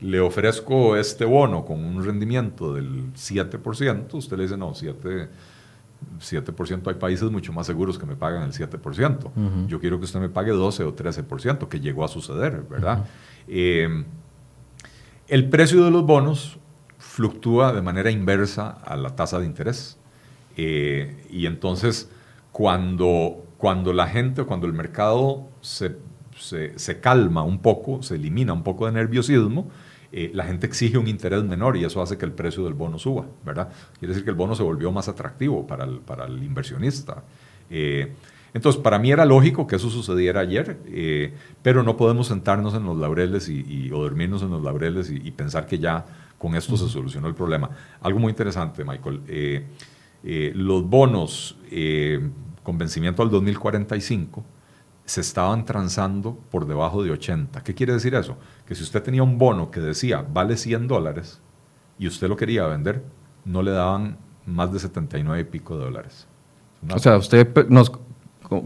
[0.00, 5.28] le ofrezco este bono con un rendimiento del 7%, usted le dice, no, 7%,
[6.18, 9.66] 7% hay países mucho más seguros que me pagan el 7%.
[9.66, 13.06] Yo quiero que usted me pague 12 o 13%, que llegó a suceder, ¿verdad?
[15.30, 16.58] El precio de los bonos
[16.98, 19.98] fluctúa de manera inversa a la tasa de interés.
[20.56, 22.10] Eh, y entonces,
[22.52, 25.96] cuando, cuando la gente, cuando el mercado se,
[27.00, 29.70] calma un poco, se elimina un poco de nerviosismo,
[30.12, 32.98] eh, la gente exige un interés menor y eso hace que el precio del bono
[32.98, 33.70] suba, ¿verdad?
[33.98, 37.22] Quiere decir que el bono se volvió más atractivo para el, para el inversionista.
[37.70, 38.12] Eh,
[38.52, 42.84] entonces, para mí era lógico que eso sucediera ayer, eh, pero no podemos sentarnos en
[42.84, 46.04] los laureles y, o dormirnos en los laureles y, pensar que ya
[46.36, 47.70] con esto se solucionó el problema.
[48.00, 49.20] Algo muy interesante, Michael.
[49.28, 49.64] Eh,
[50.24, 51.56] eh, los bonos
[52.62, 54.44] con vencimiento al 2045
[55.04, 57.62] se estaban transando por debajo de 80.
[57.62, 58.36] ¿Qué quiere decir eso?
[58.66, 61.40] Que si usted tenía un bono que decía vale 100 dólares
[61.98, 63.04] y usted lo quería vender,
[63.44, 66.26] no le daban más de 79 y pico de dólares.
[66.88, 67.92] o sea, usted nos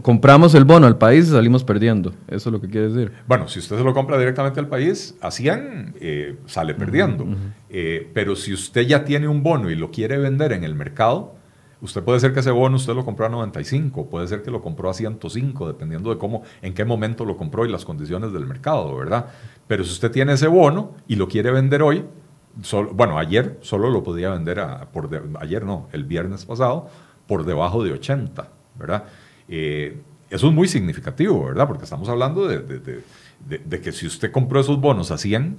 [0.01, 2.11] compramos el bono al país y salimos perdiendo.
[2.27, 3.11] Eso es lo que quiere decir.
[3.27, 7.25] Bueno, si usted se lo compra directamente al país, a 100 eh, sale perdiendo.
[7.69, 11.35] Eh, pero si usted ya tiene un bono y lo quiere vender en el mercado,
[11.85, 14.61] usted puede ser que ese bono usted lo compró a 95, puede ser que lo
[14.61, 18.45] compró a 105, dependiendo de cómo, en qué momento lo compró y las condiciones del
[18.45, 19.27] mercado, ¿verdad?
[19.67, 22.03] Pero si usted tiene ese bono y lo quiere vender hoy,
[22.93, 24.87] bueno, ayer solo lo podía vender, a,
[25.39, 26.89] ayer no, el viernes pasado,
[27.27, 29.05] por debajo de 80, ¿verdad?
[29.47, 31.67] Eh, eso es muy significativo, ¿verdad?
[31.67, 35.57] Porque estamos hablando de, que si usted compró esos bonos a 100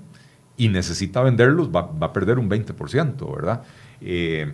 [0.56, 3.62] y necesita venderlos, va, a perder un 20%, ¿verdad?
[4.00, 4.52] Eh,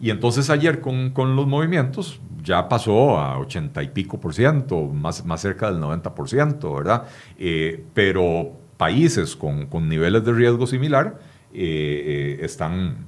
[0.00, 5.24] y entonces ayer con, los movimientos ya pasó a 80 y pico por ciento, más,
[5.24, 7.04] más cerca del 90%, ¿verdad?
[7.38, 11.18] Eh, pero países con, con, niveles de riesgo similar
[11.52, 13.06] están,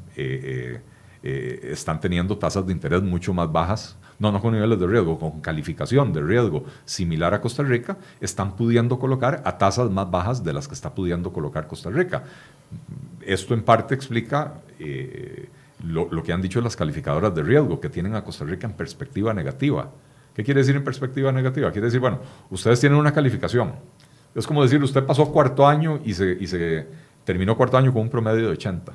[1.23, 5.41] están teniendo tasas de interés mucho más bajas no, no con niveles de riesgo, con
[5.41, 10.53] calificación de riesgo similar a Costa Rica, están pudiendo colocar a tasas más bajas de
[10.53, 12.23] las que está pudiendo colocar Costa Rica.
[13.23, 15.49] Esto en parte explica eh,
[15.85, 19.33] lo, que han dicho las calificadoras de riesgo, que tienen a Costa Rica en perspectiva
[19.35, 19.91] negativa.
[20.35, 21.71] ¿Qué quiere decir en perspectiva negativa?
[21.71, 22.21] Quiere decir, bueno,
[22.51, 23.75] ustedes tienen una calificación.
[24.35, 26.87] Es como decir, usted pasó cuarto año y se, y se
[27.25, 28.93] terminó cuarto año con un promedio de 80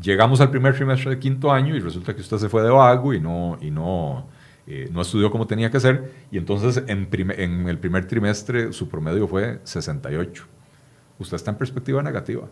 [0.00, 3.14] llegamos al primer trimestre de quinto año y resulta que usted se fue de vago
[3.14, 4.26] y no, y no,
[4.66, 8.88] eh, no estudió como tenía que ser, y entonces en, en, el primer trimestre su
[8.88, 10.46] promedio fue 68.
[11.24, 12.46] Usted está en perspectiva negativa,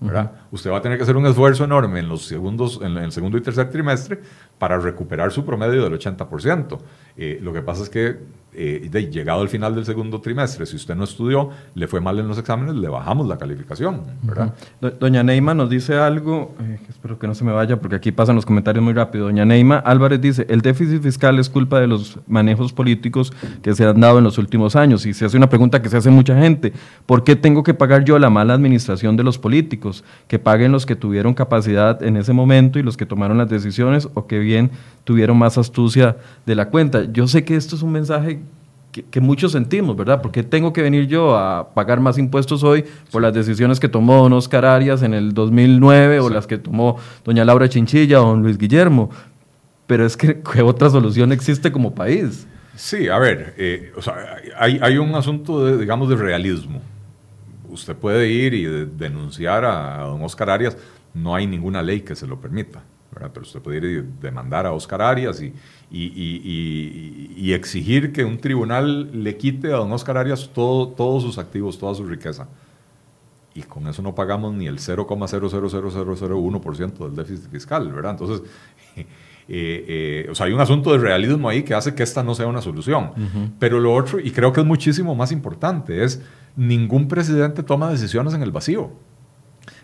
[0.00, 0.32] ¿verdad?
[0.50, 3.36] Usted va a tener que hacer un esfuerzo enorme en los segundos, en el segundo
[3.36, 4.22] y tercer trimestre
[4.58, 6.78] para recuperar su promedio del 80%.
[7.16, 8.16] Eh, lo que pasa es que
[8.58, 12.18] eh, de, llegado al final del segundo trimestre, si usted no estudió, le fue mal
[12.18, 14.54] en los exámenes, le bajamos la calificación, ¿verdad?
[14.98, 18.34] Doña Neima nos dice algo, eh, espero que no se me vaya porque aquí pasan
[18.34, 19.26] los comentarios muy rápido.
[19.26, 23.30] Doña Neima Álvarez dice, el déficit fiscal es culpa de los manejos políticos
[23.60, 25.04] que se han dado en los últimos años.
[25.04, 26.72] Y se hace una pregunta que se hace mucha gente,
[27.04, 30.02] ¿por qué tengo que pagar yo la mala administración de los políticos?
[30.28, 34.08] Que paguen los que tuvieron capacidad en ese momento y los que tomaron las decisiones
[34.14, 34.70] o que bien
[35.06, 37.04] tuvieron más astucia de la cuenta.
[37.12, 38.40] Yo sé que esto es un mensaje
[39.10, 40.20] que, muchos sentimos, ¿verdad?
[40.22, 44.22] Porque tengo que venir yo a pagar más impuestos hoy por las decisiones que tomó
[44.22, 48.42] don Oscar Arias en el 2009 o las que tomó doña Laura Chinchilla o don
[48.42, 49.10] Luis Guillermo?
[49.86, 52.46] Pero es que ¿qué otra solución existe como país?
[52.74, 54.14] Sí, a ver, eh, o sea,
[54.58, 56.82] hay, hay, un asunto, de, digamos, de realismo.
[57.68, 60.76] Usted puede ir y denunciar a don Oscar Arias,
[61.14, 62.82] no hay ninguna ley que se lo permita.
[63.32, 65.54] Pero usted puede demandar a Oscar Arias y,
[65.90, 71.78] y, exigir que un tribunal le quite a don Oscar Arias todo, todos sus activos,
[71.78, 72.48] toda su riqueza.
[73.54, 78.10] Y con eso no pagamos ni el 0,000001% del déficit fiscal, ¿verdad?
[78.12, 78.42] Entonces,
[78.96, 79.06] eh,
[79.48, 82.46] eh, o sea, hay un asunto de realismo ahí que hace que esta no sea
[82.46, 83.54] una solución.
[83.58, 86.20] Pero lo otro, y creo que es muchísimo más importante, es
[86.54, 88.90] ningún presidente toma decisiones en el vacío.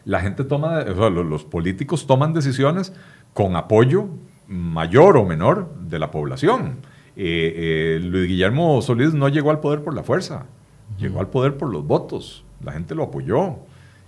[0.04, 2.92] La gente toma, o sea, los políticos toman decisiones
[3.32, 4.08] con apoyo
[4.48, 6.78] mayor o menor de la población.
[7.16, 10.46] Eh, eh, Luis Guillermo Solís no llegó al poder por la fuerza,
[10.98, 13.56] llegó al poder por los votos, la gente lo apoyó.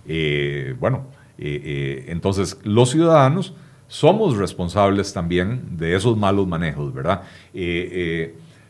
[0.07, 1.05] Eh, bueno,
[1.37, 3.53] entonces los ciudadanos
[3.87, 7.23] somos responsables también de esos malos manejos, ¿verdad?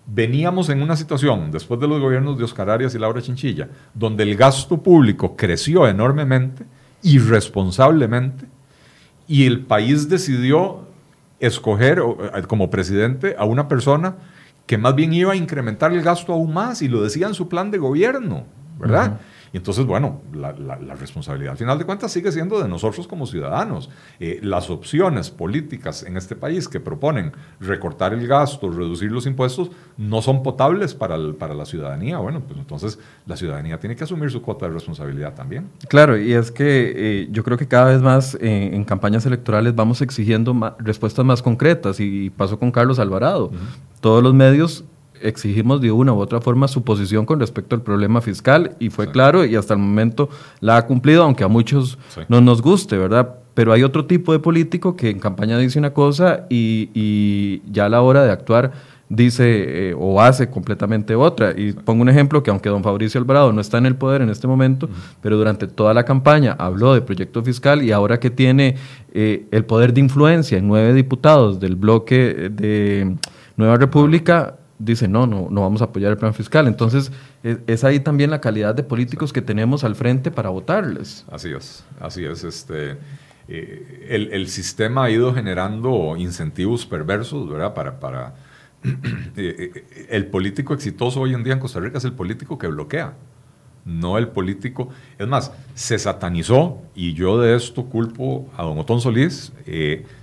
[0.07, 4.23] veníamos en una situación, después de los gobiernos de Oscar Arias y Laura Chinchilla, donde
[4.23, 6.65] el gasto público creció enormemente,
[7.01, 8.45] irresponsablemente,
[9.27, 10.87] y el país decidió
[11.39, 14.15] escoger eh, como presidente a una persona
[14.65, 17.47] que más bien iba a incrementar el gasto aún más y lo decía en su
[17.47, 18.45] plan de gobierno,
[18.79, 19.19] ¿verdad?
[19.55, 20.51] Y entonces, bueno, la,
[20.95, 23.89] responsabilidad al final de cuentas sigue siendo de nosotros como ciudadanos.
[24.19, 27.31] Eh, las opciones políticas en este país que proponen
[27.61, 32.17] recortar el gasto, reducir los impuestos, no son potables para, para la ciudadanía.
[32.17, 35.69] Bueno, pues entonces la ciudadanía tiene que asumir su cuota de responsabilidad también.
[35.87, 39.73] Claro, y es que eh, yo creo que cada vez más eh, en campañas electorales
[39.73, 43.51] vamos exigiendo respuestas más concretas y pasó con Carlos Alvarado.
[44.01, 44.83] Todos los medios
[45.27, 49.11] exigimos de una u otra forma su posición con respecto al problema fiscal y fue
[49.11, 51.97] claro y hasta el momento la ha cumplido, aunque a muchos
[52.29, 53.35] no nos guste, ¿verdad?
[53.53, 57.89] Pero hay otro tipo de político que en campaña dice una cosa y, ya a
[57.89, 58.71] la hora de actuar
[59.07, 61.53] dice eh, o hace completamente otra.
[61.55, 64.29] Y pongo un ejemplo que aunque don Fabricio Alvarado no está en el poder en
[64.29, 64.89] este momento,
[65.21, 68.75] pero durante toda la campaña habló de proyecto fiscal y ahora que tiene
[69.13, 73.15] eh, el poder de influencia en nueve diputados del bloque de
[73.57, 76.67] Nueva República, dice, no, no, no vamos a apoyar el plan fiscal.
[76.67, 77.11] Entonces,
[77.43, 81.25] es, ahí también la calidad de políticos que tenemos al frente para votarles.
[81.31, 82.43] Así es, así es.
[82.43, 82.97] Este,
[83.47, 87.73] eh, el, sistema ha ido generando incentivos perversos, ¿verdad?
[87.73, 88.35] Para, para
[88.83, 88.93] eh,
[89.35, 93.13] eh, el político exitoso hoy en día en Costa Rica es el político que bloquea,
[93.85, 94.89] no el político.
[95.17, 99.53] Es más, se satanizó, y yo de esto culpo a don Otón Solís,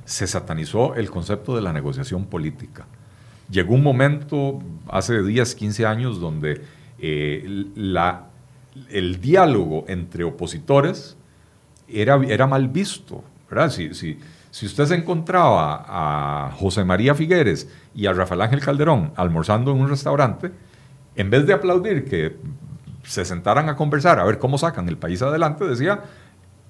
[0.05, 2.87] se satanizó el concepto de la negociación política
[3.53, 6.63] llegó un momento hace 10, 15 años donde
[6.99, 7.67] eh,
[8.89, 11.17] el diálogo entre opositores
[11.87, 13.23] era, era mal visto.
[13.69, 14.19] Si, si,
[14.51, 19.81] si usted se encontraba a José María Figueres y a Rafael Ángel Calderón almorzando en
[19.81, 20.51] un restaurante,
[21.15, 22.39] en vez de aplaudir que
[23.03, 26.01] se sentaran a conversar, a ver cómo sacan el país adelante, decía,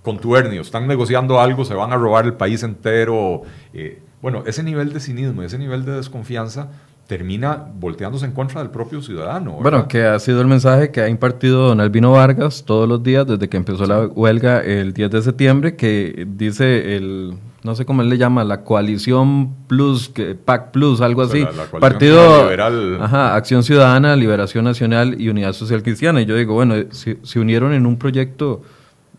[0.03, 3.43] contubernio, están negociando algo, se van a robar el país entero.
[3.72, 6.68] Eh, bueno, ese nivel de cinismo, ese nivel de desconfianza
[7.08, 9.58] termina volteándose en contra del propio ciudadano.
[9.60, 13.26] Bueno, que ha sido el mensaje que ha impartido don Albino Vargas todos los días
[13.26, 18.02] desde que empezó la huelga el 10 de septiembre, que dice el, no sé cómo
[18.02, 21.44] él le llama, la coalición plus, que, PAC plus, algo así.
[21.80, 22.98] Partido Liberal.
[23.02, 26.22] Ajá, Acción Ciudadana, Liberación Nacional y Unidad Social Cristiana.
[26.22, 28.62] Y yo digo, bueno, se unieron en un proyecto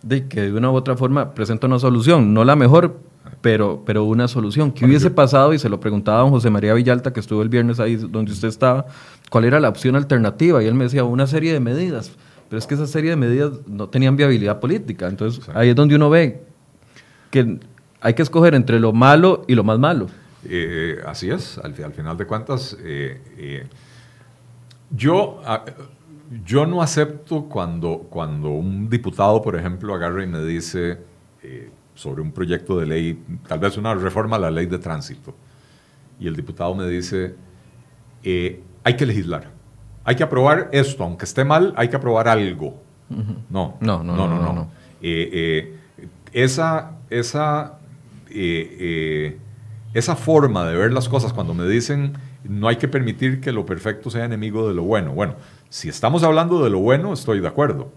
[0.02, 2.98] de que de una u otra forma presenta una solución, no la mejor,
[3.44, 4.72] pero, pero una solución.
[4.72, 5.54] ¿Qué hubiese pasado?
[5.54, 8.32] Y se lo preguntaba a don José María Villalta, que estuvo el viernes ahí donde
[8.32, 8.86] usted estaba,
[9.30, 10.64] ¿cuál era la opción alternativa?
[10.64, 12.14] Y él me decía, una serie de medidas.
[12.48, 15.10] Pero es que esa serie de medidas no tenían viabilidad política.
[15.10, 16.42] Entonces ahí es donde uno ve
[17.32, 17.60] que
[18.00, 20.08] hay que escoger entre lo malo y lo más malo.
[20.46, 23.68] Eh, así es, al, final de cuentas, eh, eh,
[24.90, 25.66] yo, ah,
[26.46, 31.00] yo no acepto cuando, cuando un diputado, por ejemplo, agarra y me dice
[31.96, 35.36] sobre un proyecto de ley, tal vez una reforma a la ley de tránsito.
[36.20, 37.36] Y el diputado me dice,
[38.24, 39.52] eh, hay que legislar,
[40.04, 42.82] hay que aprobar esto, aunque esté mal, hay que aprobar algo.
[43.10, 44.54] no, no, no, no, no.
[44.54, 44.72] no,
[45.02, 47.78] eh, eh, esa, esa,
[49.94, 52.14] esa forma de ver las cosas cuando me dicen
[52.44, 55.14] no hay que permitir que lo perfecto sea enemigo de lo bueno.
[55.14, 55.36] Bueno,
[55.70, 57.92] si estamos hablando de lo bueno, estoy de acuerdo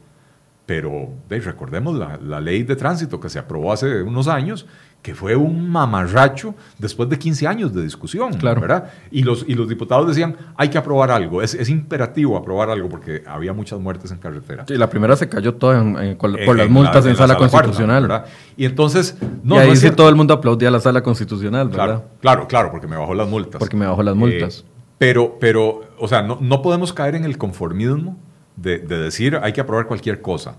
[0.66, 4.66] pero recordemos la, ley de tránsito que se aprobó hace unos años,
[5.00, 8.60] que fue un mamarracho después de 15 años de discusión, claro.
[8.60, 8.90] ¿verdad?
[9.12, 12.88] Y los, y los diputados decían, hay que aprobar algo, es, es imperativo aprobar algo
[12.88, 14.64] porque había muchas muertes en carretera.
[14.68, 15.80] Y la primera se cayó toda
[16.18, 18.02] por las multas en, sala, constitucional.
[18.02, 18.26] ¿verdad?
[18.56, 19.16] Y entonces...
[19.44, 21.84] No, y ahí sí todo el mundo aplaudía a la sala constitucional, ¿verdad?
[21.84, 23.60] Claro, claro, claro, porque me bajó las multas.
[23.60, 24.64] Porque me bajó las multas.
[24.66, 28.18] Eh, pero, pero, o sea, no, no podemos caer en el conformismo
[28.56, 30.56] de, decir hay que aprobar cualquier cosa.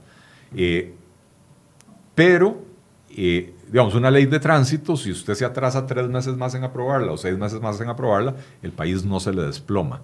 [0.55, 0.93] Eh,
[2.15, 2.67] pero
[3.19, 7.11] eh, digamos, una ley de tránsito, si usted se atrasa tres meses más en aprobarla
[7.11, 10.01] o seis meses más en aprobarla, el país no se le desploma,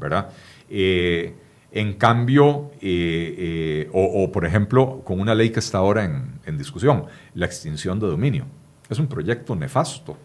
[0.00, 0.30] ¿verdad?
[0.68, 1.34] Eh,
[1.70, 7.04] en cambio, eh, o, por ejemplo, con una ley que está ahora en, en discusión,
[7.34, 8.46] la extinción de dominio.
[8.88, 10.16] Es un proyecto nefasto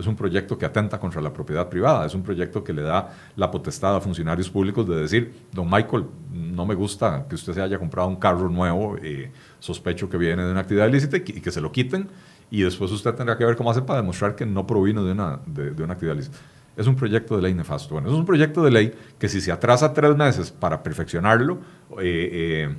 [0.00, 3.10] es un proyecto que atenta contra la propiedad privada, es un proyecto que le da
[3.36, 7.62] la potestad a funcionarios públicos de decir, don Michael, no me gusta que usted se
[7.62, 11.50] haya comprado un carro nuevo, eh, sospecho que viene de una actividad ilícita y que,
[11.50, 12.08] se lo quiten
[12.50, 15.40] y después usted tendrá que ver cómo hace para demostrar que no provino de una,
[15.46, 16.38] de, una actividad ilícita.
[16.76, 17.94] Es un proyecto de ley nefasto.
[17.94, 21.58] Bueno, es un proyecto de ley que si se atrasa tres meses para perfeccionarlo,
[22.00, 22.74] eh, eh,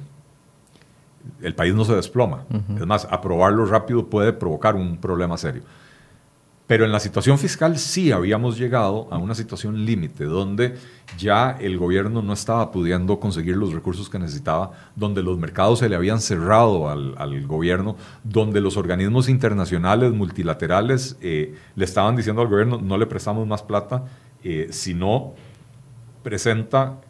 [1.41, 2.45] el país no se desploma.
[2.75, 5.61] Es más, aprobarlo rápido puede provocar un problema serio.
[6.71, 10.77] Pero en la situación fiscal sí habíamos llegado a una situación límite donde
[11.17, 15.89] ya el gobierno no estaba pudiendo conseguir los recursos que necesitaba, donde los mercados se
[15.89, 22.47] le habían cerrado al, gobierno, donde los organismos internacionales multilaterales eh, le estaban diciendo al
[22.47, 24.05] gobierno no le prestamos más plata
[24.41, 25.33] eh, si no
[26.23, 27.01] presenta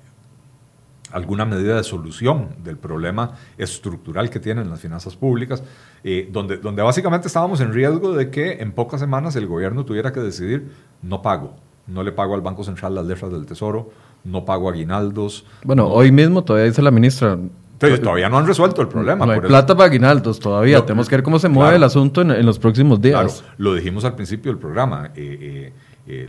[1.12, 5.64] alguna medida de solución del problema estructural que tienen las finanzas públicas,
[6.04, 10.12] eh, donde, donde básicamente estábamos en riesgo de que en pocas semanas el gobierno tuviera
[10.12, 11.56] que decidir, no pago,
[11.88, 13.92] no le pago al Banco Central las letras del Tesoro,
[14.24, 15.46] no pago aguinaldos.
[15.64, 17.38] Bueno, hoy mismo todavía dice la ministra.
[17.80, 19.26] todavía no han resuelto el problema.
[19.26, 20.86] No hay plata para aguinaldos todavía.
[20.86, 23.42] Tenemos que ver cómo se mueve el asunto en, los próximos días.
[23.42, 25.12] Claro, lo dijimos al principio del programa.
[25.16, 25.74] Eh,
[26.08, 26.28] eh,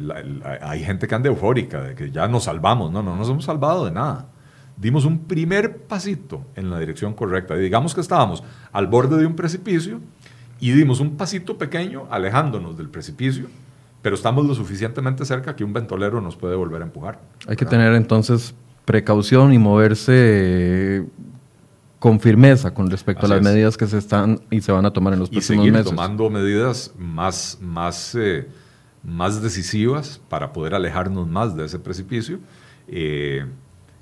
[0.60, 2.90] hay gente que anda eufórica de que ya nos salvamos.
[2.90, 4.31] No, no nos hemos salvado de nada
[4.76, 7.56] dimos un primer pasito en la dirección correcta.
[7.56, 8.42] digamos que estábamos
[8.72, 10.00] al borde de un precipicio
[10.60, 13.46] y dimos un pasito pequeño alejándonos del precipicio,
[14.00, 17.20] pero estamos lo suficientemente cerca que un ventolero nos puede volver a empujar.
[17.46, 18.54] Hay que tener entonces
[18.84, 21.04] precaución y moverse
[21.98, 25.12] con firmeza con respecto a las medidas que se están y se van a tomar
[25.12, 25.72] en los próximos meses.
[25.72, 28.48] Y seguir tomando medidas más, más, eh,
[29.04, 32.40] más decisivas para poder alejarnos más de ese precipicio.
[32.88, 33.46] Eh,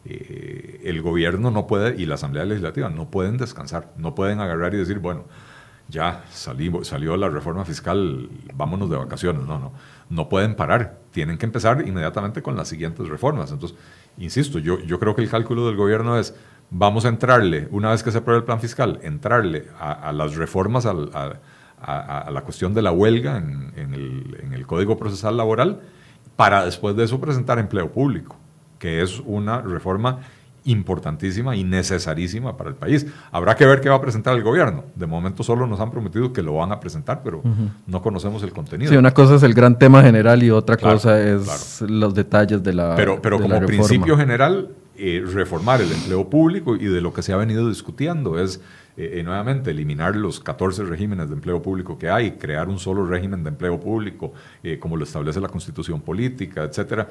[0.04, 4.74] eh, el gobierno no puede y la Asamblea Legislativa no pueden descansar, no pueden agarrar
[4.74, 5.24] y decir, bueno,
[5.88, 9.44] ya salimos, salió la reforma fiscal, vámonos de vacaciones.
[9.46, 9.72] No, no,
[10.08, 13.50] no pueden parar, tienen que empezar inmediatamente con las siguientes reformas.
[13.50, 13.76] Entonces,
[14.16, 16.34] insisto, yo, yo creo que el cálculo del gobierno es,
[16.70, 20.86] vamos a entrarle, una vez que se apruebe el plan fiscal, entrarle a, las reformas,
[20.86, 20.94] a,
[22.30, 25.80] la cuestión de la huelga en, el, en el Código Procesal Laboral,
[26.36, 28.39] para después de eso presentar empleo público
[28.80, 30.18] que es una reforma
[30.64, 33.06] importantísima y necesarísima para el país.
[33.30, 34.84] Habrá que ver qué va a presentar el gobierno.
[34.94, 37.42] De momento solo nos han prometido que lo van a presentar, pero
[37.86, 38.90] no conocemos el contenido.
[38.90, 42.72] Sí, una cosa es el gran tema general y otra cosa es los detalles de
[42.72, 47.22] la Pero, pero como principio general, eh, reformar el empleo público y de lo que
[47.22, 48.60] se ha venido discutiendo es
[49.00, 53.06] eh, eh, nuevamente eliminar los 14 regímenes de empleo público que hay, crear un solo
[53.06, 57.08] régimen de empleo público, eh, como lo establece la constitución política, etcétera,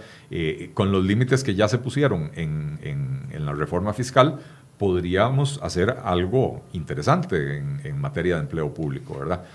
[0.75, 2.77] con los límites que ya se pusieron en,
[3.31, 4.37] en, la reforma fiscal,
[4.77, 9.45] podríamos hacer algo interesante en, en materia de empleo público, ¿verdad?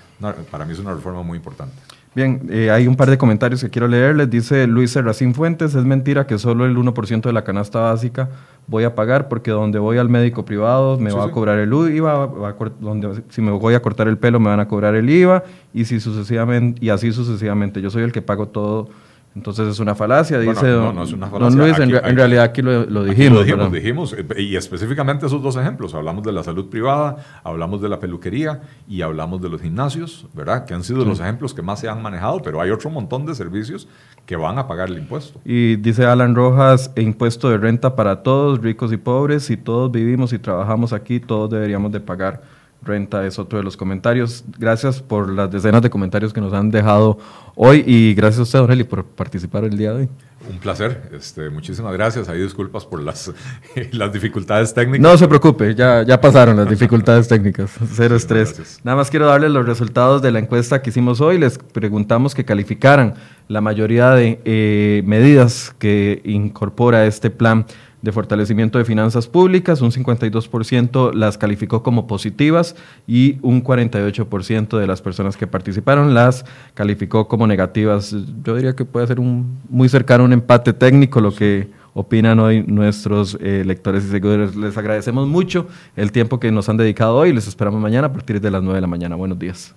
[0.51, 1.77] para mí es una reforma muy importante.
[2.15, 4.31] Bien, hay un par de comentarios que quiero leerles.
[4.31, 8.29] Dice Luis Serracín Fuentes, es mentira que solo el 1% de la canasta básica
[8.67, 12.55] voy a pagar porque donde voy al médico privado me va a cobrar el IVA,
[12.81, 15.43] donde, si me voy a cortar el pelo me van a cobrar el IVA
[15.73, 17.83] y, si sucesivamente, y así sucesivamente.
[17.83, 18.89] Yo soy el que pago todo
[19.37, 21.59] entonces es una falacia, dice no, no, es una falacia.
[21.59, 23.39] Luis, en, realidad aquí lo, dijimos.
[23.39, 25.93] lo dijimos, dijimos, eh, y específicamente esos dos ejemplos.
[25.95, 30.65] Hablamos de la salud privada, hablamos de la peluquería y hablamos de los gimnasios, ¿verdad?
[30.67, 33.35] Que han sido los ejemplos que más se han manejado, pero hay otro montón de
[33.35, 33.89] servicios
[34.25, 35.41] que van a pagar el impuesto.
[35.45, 40.33] Y dice Alan Rojas, impuesto de renta para todos, ricos y pobres, si todos vivimos
[40.33, 42.43] y trabajamos aquí, todos deberíamos de pagar
[42.85, 44.45] renta es otro de los comentarios.
[44.59, 47.19] Gracias por las decenas de comentarios que nos han dejado
[47.55, 50.09] hoy y gracias a usted, Aureli, por participar el día de hoy.
[50.51, 52.29] Un placer, este, muchísimas gracias.
[52.29, 53.33] Hay disculpas por las,
[53.93, 55.01] las dificultades técnicas.
[55.01, 57.73] No se preocupe, ya, ya pasaron las dificultades técnicas.
[57.95, 58.81] Cero estrés.
[58.85, 61.39] Nada más quiero darles los resultados de la encuesta que hicimos hoy.
[61.39, 63.15] Les preguntamos que calificaran
[63.49, 67.65] la mayoría de eh, medidas que incorpora este plan
[68.05, 72.77] de fortalecimiento de finanzas públicas, un 52% las calificó como positivas
[73.07, 76.45] y un 48% de las personas que participaron las
[76.75, 78.15] calificó como negativas.
[78.45, 82.63] Yo diría que puede ser un, muy cercano un empate técnico lo que opinan hoy
[82.67, 84.55] nuestros eh, lectores y seguidores.
[84.55, 88.39] Les agradecemos mucho el tiempo que nos han dedicado hoy les esperamos mañana a partir
[88.39, 89.17] de las 9 de la mañana.
[89.17, 89.75] Buenos días.